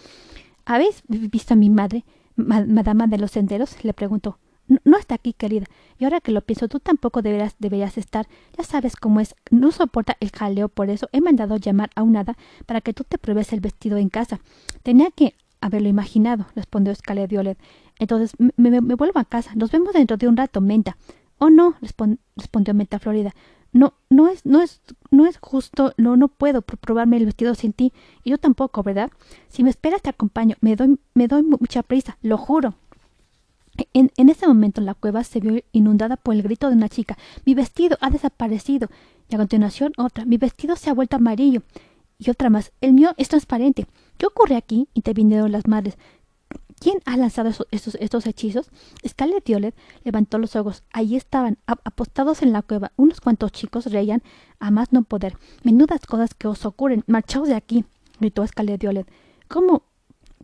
¿Habéis 0.65 1.03
visto 1.09 1.53
a 1.53 1.59
mi 1.59 1.69
madre, 1.69 2.07
madama 2.37 3.07
de 3.07 3.19
los 3.19 3.33
senderos? 3.33 3.85
le 3.85 3.93
preguntó. 3.93 4.39
No, 4.67 4.97
está 4.97 5.17
aquí, 5.17 5.35
querida. 5.35 5.67
Y 5.99 6.05
ahora 6.05 6.23
que 6.23 6.33
lo 6.33 6.41
pienso, 6.41 6.69
tú 6.69 6.81
tampoco 6.81 7.21
deberás, 7.21 7.55
deberías 7.59 7.99
estar. 7.99 8.27
Ya 8.57 8.65
sabes 8.65 8.97
cómo 8.97 9.21
es. 9.21 9.35
No 9.51 9.73
soporta 9.73 10.17
el 10.21 10.31
jaleo, 10.31 10.71
por 10.71 10.89
eso 10.89 11.11
he 11.13 11.21
mandado 11.21 11.59
llamar 11.59 11.91
a 11.97 12.03
un 12.03 12.17
hada 12.17 12.39
para 12.65 12.81
que 12.81 12.95
tú 12.95 13.05
te 13.05 13.19
pruebes 13.19 13.53
el 13.53 13.61
vestido 13.61 13.99
en 13.99 14.09
casa. 14.09 14.41
Tenía 14.83 15.11
que 15.11 15.35
haberlo 15.61 15.91
imaginado, 15.91 16.47
respondió 16.55 16.95
Scarlett 16.95 17.29
Violet. 17.29 17.59
Entonces 17.99 18.33
me, 18.57 18.81
vuelvo 18.81 19.21
a 19.21 19.27
casa. 19.27 19.53
Nos 19.55 19.71
vemos 19.71 19.93
dentro 19.93 20.17
de 20.17 20.29
un 20.29 20.39
rato, 20.39 20.63
Menta. 20.63 20.97
Oh, 21.37 21.51
no, 21.51 21.75
respondió 21.83 22.73
Menta 22.73 22.99
Florida. 22.99 23.35
No, 23.77 23.93
no 24.09 24.29
es, 24.29 24.47
no 24.47 24.63
es, 24.63 24.81
no 25.11 25.27
es 25.27 25.37
justo, 25.37 25.93
no, 25.99 26.17
no 26.17 26.29
puedo 26.29 26.63
probarme 26.63 27.19
el 27.19 27.27
vestido 27.27 27.55
sin 27.55 27.75
ti, 27.75 27.93
y 28.25 28.31
yo 28.31 28.39
tampoco, 28.39 28.83
¿verdad? 28.83 29.11
Si 29.49 29.63
me 29.63 29.69
esperas 29.69 30.01
te 30.01 30.09
acompaño, 30.09 30.57
me 30.63 30.77
doy, 30.77 30.99
me 31.13 31.29
doy 31.29 31.43
mucha 31.43 31.83
prisa, 31.83 32.17
lo 32.23 32.39
juro. 32.39 32.73
En, 33.93 34.11
en 34.17 34.31
ese 34.31 34.47
momento 34.49 34.81
la 34.81 34.95
cueva 34.95 35.25
se 35.25 35.41
vio 35.41 35.63
inundada 35.73 36.17
por 36.17 36.35
el 36.35 36.43
grito 36.43 36.71
de 36.71 36.77
una 36.77 36.89
chica. 36.89 37.19
Mi 37.45 37.53
vestido 37.53 37.99
ha 38.01 38.09
desaparecido. 38.09 38.89
Y 39.29 39.35
a 39.35 39.39
continuación 39.39 39.93
otra. 39.99 40.25
Mi 40.25 40.39
vestido 40.39 40.77
se 40.77 40.89
ha 40.89 40.95
vuelto 40.95 41.17
amarillo. 41.17 41.63
Y 42.19 42.31
otra 42.31 42.49
más. 42.49 42.73
El 42.81 42.95
mío 42.95 43.11
es 43.19 43.29
transparente. 43.29 43.87
¿Qué 44.17 44.25
ocurre 44.25 44.57
aquí? 44.57 44.89
intervinieron 44.95 45.53
las 45.53 45.67
madres. 45.69 45.99
¿Quién 46.79 46.99
ha 47.07 47.17
lanzado 47.17 47.49
estos, 47.71 47.97
estos, 48.01 48.27
hechizos? 48.27 48.71
Scarlett 49.07 49.47
Violet 49.47 49.75
levantó 50.05 50.39
los 50.39 50.57
ojos. 50.57 50.83
Allí 50.93 51.17
estaban, 51.17 51.59
apostados 51.67 52.43
en 52.43 52.53
la 52.53 52.63
cueva. 52.63 52.93
Unos 52.97 53.21
cuantos 53.21 53.53
chicos 53.53 53.87
reían 53.87 54.23
a 54.59 54.71
más 54.71 54.93
no 54.93 55.03
poder. 55.03 55.37
Menudas 55.63 56.05
cosas 56.07 56.35
que 56.35 56.49
os 56.49 56.67
ocurren. 56.67 57.03
Marchaos 57.07 57.49
de 57.49 57.55
aquí, 57.55 57.85
gritó 58.21 58.47
Scarlett 58.47 58.81
Violet. 58.81 59.11
¿Cómo? 59.49 59.85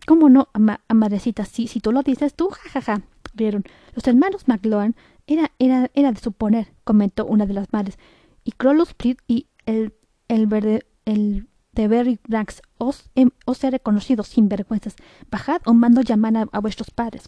¿Cómo 0.07 0.29
no, 0.29 0.49
amadrecita? 0.87 1.45
Si, 1.45 1.67
tú 1.79 1.91
lo 1.91 2.01
dices 2.01 2.33
tú, 2.33 2.49
jajaja. 2.49 3.03
Rieron. 3.35 3.63
Los 3.95 4.05
hermanos 4.07 4.47
McLaurin 4.47 4.95
era, 5.27 5.51
era, 5.59 5.89
era 5.93 6.11
de 6.11 6.19
suponer, 6.19 6.73
comentó 6.83 7.25
una 7.25 7.45
de 7.45 7.53
las 7.53 7.71
madres. 7.71 7.97
Y 8.43 8.51
Crollo 8.51 8.83
Split 8.83 9.19
y 9.27 9.47
el, 9.65 9.93
el 10.27 10.47
verde, 10.47 10.85
el 11.05 11.47
de 11.73 11.87
Berry 11.87 12.19
Ranks 12.27 12.61
os, 12.77 13.09
he 13.15 13.71
reconocido 13.71 14.23
sin 14.23 14.49
vergüenzas. 14.49 14.95
Bajad 15.29 15.61
o 15.65 15.73
mando 15.73 16.01
llamar 16.01 16.47
a, 16.51 16.59
vuestros 16.59 16.91
padres. 16.91 17.23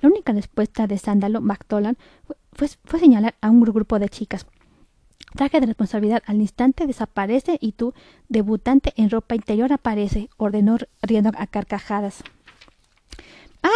La 0.00 0.08
única 0.08 0.32
respuesta 0.32 0.86
de 0.86 0.98
Sándalo 0.98 1.40
MacDonald 1.40 1.98
fue, 2.52 2.68
señalar 2.98 3.34
a 3.40 3.50
un 3.50 3.60
grupo 3.60 3.98
de 3.98 4.08
chicas. 4.08 4.46
Traje 5.34 5.60
de 5.60 5.66
responsabilidad 5.66 6.22
al 6.26 6.40
instante 6.40 6.86
desaparece 6.86 7.58
y 7.60 7.72
tú, 7.72 7.94
debutante 8.28 8.92
en 8.96 9.10
ropa 9.10 9.34
interior, 9.34 9.72
aparece, 9.72 10.28
ordenó 10.36 10.78
riendo 11.02 11.30
a 11.36 11.46
carcajadas. 11.46 12.22
¡Ah! 13.62 13.68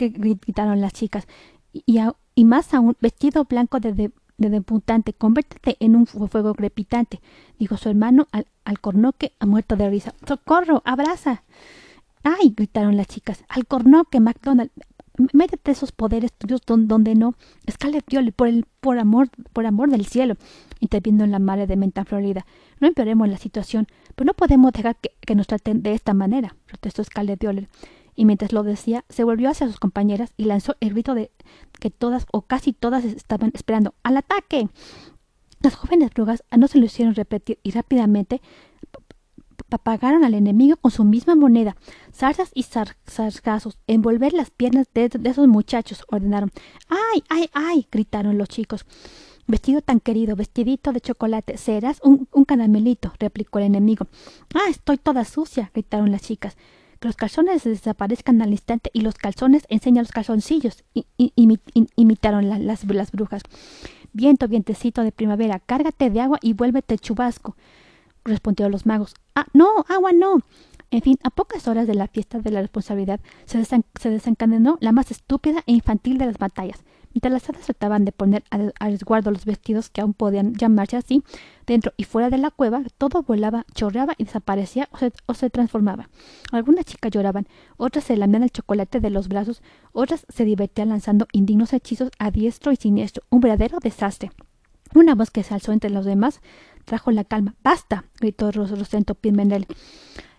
gritaron 0.00 0.80
las 0.80 0.92
chicas. 0.92 1.26
Y, 1.72 2.00
y 2.34 2.44
más 2.44 2.74
aún, 2.74 2.96
vestido 3.00 3.44
blanco 3.44 3.78
de, 3.78 3.92
de 3.92 4.10
debutante, 4.36 5.12
convértete 5.12 5.76
en 5.80 5.96
un 5.96 6.06
fuego 6.06 6.54
crepitante, 6.54 7.20
dijo 7.58 7.76
su 7.76 7.88
hermano 7.88 8.28
al, 8.32 8.46
al 8.64 8.80
cornoque, 8.80 9.32
ha 9.38 9.46
muerto 9.46 9.76
de 9.76 9.90
risa. 9.90 10.14
¡Socorro! 10.26 10.82
¡Abraza! 10.84 11.44
¡Ay! 12.22 12.54
gritaron 12.56 12.96
las 12.96 13.06
chicas. 13.06 13.44
Al 13.48 13.66
cornoque, 13.66 14.20
MacDonald. 14.20 14.70
Métete 15.32 15.70
esos 15.70 15.92
poderes 15.92 16.32
tuyos 16.32 16.62
donde 16.66 17.14
no. 17.14 17.34
Scarlett 17.70 18.06
Violet, 18.08 18.34
por 18.34 18.48
el, 18.48 18.66
por 18.80 18.98
amor, 18.98 19.28
por 19.52 19.64
amor 19.64 19.90
del 19.90 20.06
cielo, 20.06 20.36
intervino 20.80 21.24
la 21.26 21.38
madre 21.38 21.68
de 21.68 21.76
Menta 21.76 22.04
Florida. 22.04 22.44
No 22.80 22.88
empeoremos 22.88 23.28
la 23.28 23.36
situación, 23.36 23.86
pero 24.16 24.26
no 24.26 24.34
podemos 24.34 24.72
dejar 24.72 24.96
que, 24.96 25.34
nos 25.36 25.46
traten 25.46 25.82
de 25.82 25.92
esta 25.92 26.14
manera, 26.14 26.56
protestó 26.66 27.04
Scarlett 27.04 27.40
Violet 27.40 27.68
y 28.16 28.24
mientras 28.24 28.52
lo 28.52 28.62
decía, 28.62 29.04
se 29.08 29.24
volvió 29.24 29.50
hacia 29.50 29.66
sus 29.66 29.78
compañeras 29.78 30.32
y 30.36 30.44
lanzó 30.44 30.76
el 30.80 30.90
grito 30.90 31.14
de 31.14 31.30
que 31.80 31.90
todas 31.90 32.26
o 32.32 32.42
casi 32.42 32.72
todas 32.72 33.04
estaban 33.04 33.50
esperando. 33.54 33.94
¡Al 34.02 34.16
ataque! 34.16 34.68
Las 35.60 35.74
jóvenes 35.74 36.10
brujas 36.12 36.44
no 36.56 36.68
se 36.68 36.78
lo 36.78 36.84
hicieron 36.84 37.14
repetir 37.14 37.58
y 37.62 37.70
rápidamente 37.70 38.40
apagaron 39.70 40.24
al 40.24 40.34
enemigo 40.34 40.76
con 40.76 40.90
su 40.90 41.04
misma 41.04 41.34
moneda. 41.34 41.76
Zarzas 42.12 42.50
y 42.54 42.64
sargazos, 42.64 43.78
envolver 43.86 44.32
las 44.32 44.50
piernas 44.50 44.88
de, 44.94 45.10
esos 45.24 45.48
muchachos, 45.48 46.04
ordenaron. 46.08 46.52
¡Ay, 46.88 47.24
ay, 47.28 47.50
ay! 47.52 47.88
gritaron 47.90 48.38
los 48.38 48.48
chicos. 48.48 48.84
Vestido 49.46 49.82
tan 49.82 50.00
querido, 50.00 50.36
vestidito 50.36 50.92
de 50.92 51.00
chocolate, 51.00 51.58
serás 51.58 52.00
un, 52.02 52.28
un 52.32 52.44
caramelito, 52.44 53.12
replicó 53.18 53.58
el 53.58 53.66
enemigo. 53.66 54.06
¡Ah, 54.54 54.70
estoy 54.70 54.96
toda 54.96 55.24
sucia! 55.24 55.70
gritaron 55.74 56.10
las 56.12 56.22
chicas 56.22 56.56
los 57.00 57.16
calzones 57.16 57.64
desaparezcan 57.64 58.40
al 58.42 58.50
instante 58.50 58.90
y 58.92 59.00
los 59.00 59.14
calzones 59.14 59.64
enseñan 59.68 60.04
los 60.04 60.12
calzoncillos, 60.12 60.84
imitaron 61.96 62.66
las, 62.66 63.12
brujas. 63.12 63.42
Viento, 64.12 64.48
vientecito 64.48 65.02
de 65.02 65.12
primavera, 65.12 65.58
cárgate 65.58 66.10
de 66.10 66.20
agua 66.20 66.38
y 66.40 66.52
vuélvete 66.52 66.98
chubasco, 66.98 67.56
respondieron 68.24 68.72
los 68.72 68.86
magos. 68.86 69.14
Ah, 69.34 69.46
no, 69.52 69.84
agua 69.88 70.12
no. 70.12 70.40
En 70.90 71.02
fin, 71.02 71.18
a 71.24 71.30
pocas 71.30 71.66
horas 71.66 71.86
de 71.86 71.94
la 71.94 72.06
fiesta 72.06 72.38
de 72.38 72.50
la 72.50 72.60
responsabilidad 72.60 73.20
se 73.46 74.10
desencadenó 74.10 74.78
la 74.80 74.92
más 74.92 75.10
estúpida 75.10 75.62
e 75.66 75.72
infantil 75.72 76.18
de 76.18 76.26
las 76.26 76.38
batallas. 76.38 76.84
Mientras 77.14 77.32
las 77.32 77.48
hadas 77.48 77.66
trataban 77.66 78.04
de 78.04 78.10
poner 78.10 78.42
a, 78.50 78.88
resguardo 78.88 79.30
los 79.30 79.44
vestidos 79.44 79.88
que 79.88 80.00
aún 80.00 80.14
podían 80.14 80.54
llamarse 80.54 80.96
así, 80.96 81.22
dentro 81.64 81.92
y 81.96 82.04
fuera 82.04 82.28
de 82.28 82.38
la 82.38 82.50
cueva, 82.50 82.82
todo 82.98 83.22
volaba, 83.22 83.64
chorreaba 83.72 84.14
y 84.18 84.24
desaparecía 84.24 84.88
o 85.26 85.34
se, 85.34 85.50
transformaba. 85.50 86.08
Algunas 86.50 86.84
chicas 86.86 87.12
lloraban, 87.12 87.46
otras 87.76 88.04
se 88.04 88.16
lamían 88.16 88.42
el 88.42 88.50
chocolate 88.50 88.98
de 88.98 89.10
los 89.10 89.28
brazos, 89.28 89.62
otras 89.92 90.26
se 90.28 90.44
divertían 90.44 90.88
lanzando 90.88 91.28
indignos 91.30 91.72
hechizos 91.72 92.10
a 92.18 92.32
diestro 92.32 92.72
y 92.72 92.76
siniestro. 92.76 93.22
Un 93.30 93.40
verdadero 93.40 93.78
desastre. 93.80 94.32
Una 94.92 95.14
voz 95.14 95.30
que 95.30 95.44
se 95.44 95.54
alzó 95.54 95.72
entre 95.72 95.90
los 95.90 96.04
demás 96.04 96.40
trajo 96.84 97.12
la 97.12 97.22
calma. 97.22 97.54
¡Basta! 97.62 98.04
gritó 98.20 98.50
Rosento 98.50 99.14
Pimenel. 99.14 99.66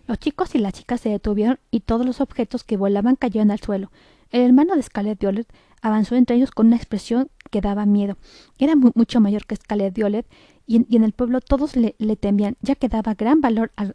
Los 0.06 0.18
chicos 0.18 0.54
y 0.54 0.58
las 0.58 0.74
chicas 0.74 1.00
se 1.00 1.08
detuvieron 1.08 1.58
y 1.70 1.80
todos 1.80 2.06
los 2.06 2.20
objetos 2.20 2.64
que 2.64 2.76
volaban 2.76 3.16
cayeron 3.16 3.50
al 3.50 3.60
suelo. 3.60 3.90
El 4.30 4.42
hermano 4.42 4.76
de 4.76 4.82
Scarlett 4.82 5.18
Violet 5.18 5.48
avanzó 5.82 6.16
entre 6.16 6.36
ellos 6.36 6.50
con 6.50 6.66
una 6.66 6.76
expresión 6.76 7.28
que 7.50 7.60
daba 7.60 7.86
miedo. 7.86 8.16
Era 8.58 8.74
mucho 8.76 9.20
mayor 9.20 9.46
que 9.46 9.56
Scarlett 9.56 9.94
Violet 9.94 10.26
y 10.66 10.76
en, 10.76 11.04
el 11.04 11.12
pueblo 11.12 11.40
todos 11.40 11.76
le, 11.76 11.94
temían, 12.16 12.56
ya 12.60 12.74
que 12.74 12.88
daba 12.88 13.14
gran 13.14 13.40
valor 13.40 13.72
al, 13.76 13.94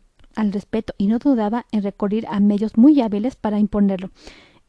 respeto 0.53 0.93
y 0.97 1.07
no 1.07 1.19
dudaba 1.19 1.65
en 1.71 1.83
recurrir 1.83 2.25
a 2.27 2.39
medios 2.39 2.77
muy 2.77 3.01
hábiles 3.01 3.35
para 3.35 3.59
imponerlo. 3.59 4.09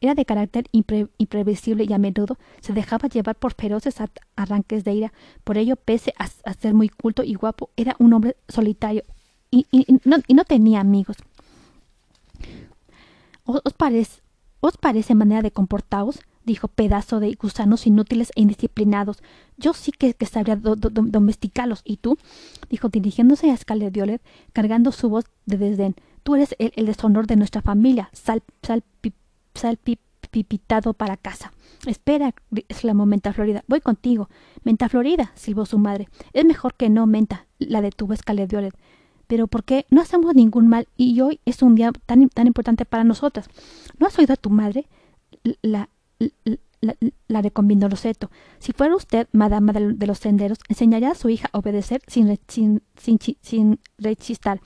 Era 0.01 0.15
de 0.15 0.25
carácter 0.25 0.65
imprevisible 0.73 1.85
y 1.87 1.93
a 1.93 1.97
menudo 1.97 2.37
se 2.59 2.73
dejaba 2.73 3.07
llevar 3.07 3.37
por 3.37 3.53
feroces 3.53 3.95
arranques 4.35 4.83
de 4.83 4.93
ira. 4.93 5.13
Por 5.45 5.57
ello, 5.57 5.77
pese 5.77 6.13
a, 6.17 6.53
ser 6.53 6.73
muy 6.73 6.89
culto 6.89 7.23
y 7.23 7.35
guapo, 7.35 7.69
era 7.77 7.95
un 7.99 8.11
hombre 8.11 8.35
solitario 8.49 9.05
y, 9.49 9.65
no, 10.03 10.43
tenía 10.43 10.81
amigos. 10.81 11.15
¿Os, 13.45 13.61
¿Os 14.59 14.77
parece 14.77 15.15
manera 15.15 15.41
de 15.41 15.51
comportaros? 15.51 16.19
Dijo 16.45 16.67
pedazo 16.67 17.19
de 17.19 17.33
gusanos 17.33 17.87
inútiles 17.87 18.31
e 18.35 18.41
indisciplinados. 18.41 19.17
Yo 19.57 19.73
sí 19.73 19.91
que, 19.91 20.15
sabría 20.25 20.55
domesticarlos. 20.55 21.81
¿Y 21.83 21.97
tú? 21.97 22.17
dijo 22.69 22.89
dirigiéndose 22.89 23.51
a 23.51 23.57
Scarlett 23.57 23.93
Violet, 23.93 24.21
cargando 24.51 24.91
su 24.91 25.09
voz 25.09 25.25
de 25.45 25.57
desdén. 25.57 25.95
Tú 26.23 26.35
eres 26.35 26.55
el, 26.59 26.85
deshonor 26.85 27.27
de 27.27 27.35
nuestra 27.35 27.61
familia. 27.61 28.09
Sal, 28.13 28.43
sal, 28.61 28.83
sal 29.53 29.77
pipitado 30.31 30.93
para 30.93 31.17
casa. 31.17 31.51
Espera, 31.85 32.33
exclamó 32.69 33.05
Menta 33.05 33.33
Florida. 33.33 33.63
Voy 33.67 33.81
contigo. 33.81 34.29
Menta 34.63 34.89
Florida, 34.89 35.31
silbó 35.35 35.65
su 35.65 35.77
madre. 35.77 36.07
Es 36.31 36.45
mejor 36.45 36.75
que 36.75 36.89
no, 36.89 37.05
Menta, 37.05 37.45
la 37.59 37.81
detuvo 37.81 38.15
Scarlett 38.15 38.49
Violet. 38.49 38.75
Pero 39.27 39.47
¿por 39.47 39.63
qué? 39.63 39.85
No 39.89 40.01
hacemos 40.01 40.35
ningún 40.35 40.67
mal 40.67 40.87
y 40.97 41.19
hoy 41.21 41.39
es 41.45 41.61
un 41.61 41.75
día 41.75 41.91
tan, 42.05 42.29
tan 42.29 42.47
importante 42.47 42.85
para 42.85 43.03
nosotras. 43.03 43.49
¿No 43.97 44.07
has 44.07 44.17
oído 44.17 44.33
a 44.33 44.37
tu 44.37 44.49
madre? 44.49 44.87
La, 45.61 45.89
la, 46.19 46.95
la 47.27 47.41
recombinó 47.41 47.89
Roseto. 47.89 48.29
Si 48.59 48.71
fuera 48.73 48.95
usted, 48.95 49.27
madama 49.31 49.73
de, 49.73 50.07
los 50.07 50.19
senderos, 50.19 50.59
enseñaría 50.69 51.11
a 51.11 51.15
su 51.15 51.29
hija 51.29 51.49
a 51.51 51.57
obedecer 51.57 52.01
sin, 52.07 52.27
rechistar 53.97 54.61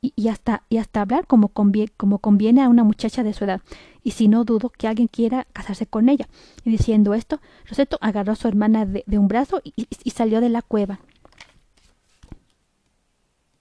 y, 0.00 0.28
hasta, 0.28 0.64
y 0.68 0.78
hasta 0.78 1.02
hablar 1.02 1.26
como 1.26 1.48
conviene, 1.48 2.62
a 2.62 2.68
una 2.68 2.84
muchacha 2.84 3.22
de 3.22 3.32
su 3.32 3.44
edad. 3.44 3.60
Y 4.02 4.12
si 4.12 4.28
no 4.28 4.44
dudo 4.44 4.70
que 4.70 4.88
alguien 4.88 5.08
quiera 5.08 5.46
casarse 5.52 5.86
con 5.86 6.08
ella. 6.08 6.28
Y 6.64 6.70
diciendo 6.70 7.14
esto, 7.14 7.40
Roseto 7.66 7.98
agarró 8.00 8.32
a 8.32 8.36
su 8.36 8.48
hermana 8.48 8.86
de, 8.86 9.18
un 9.18 9.28
brazo 9.28 9.60
y 9.64 10.10
salió 10.10 10.40
de 10.40 10.48
la 10.48 10.62
cueva. 10.62 11.00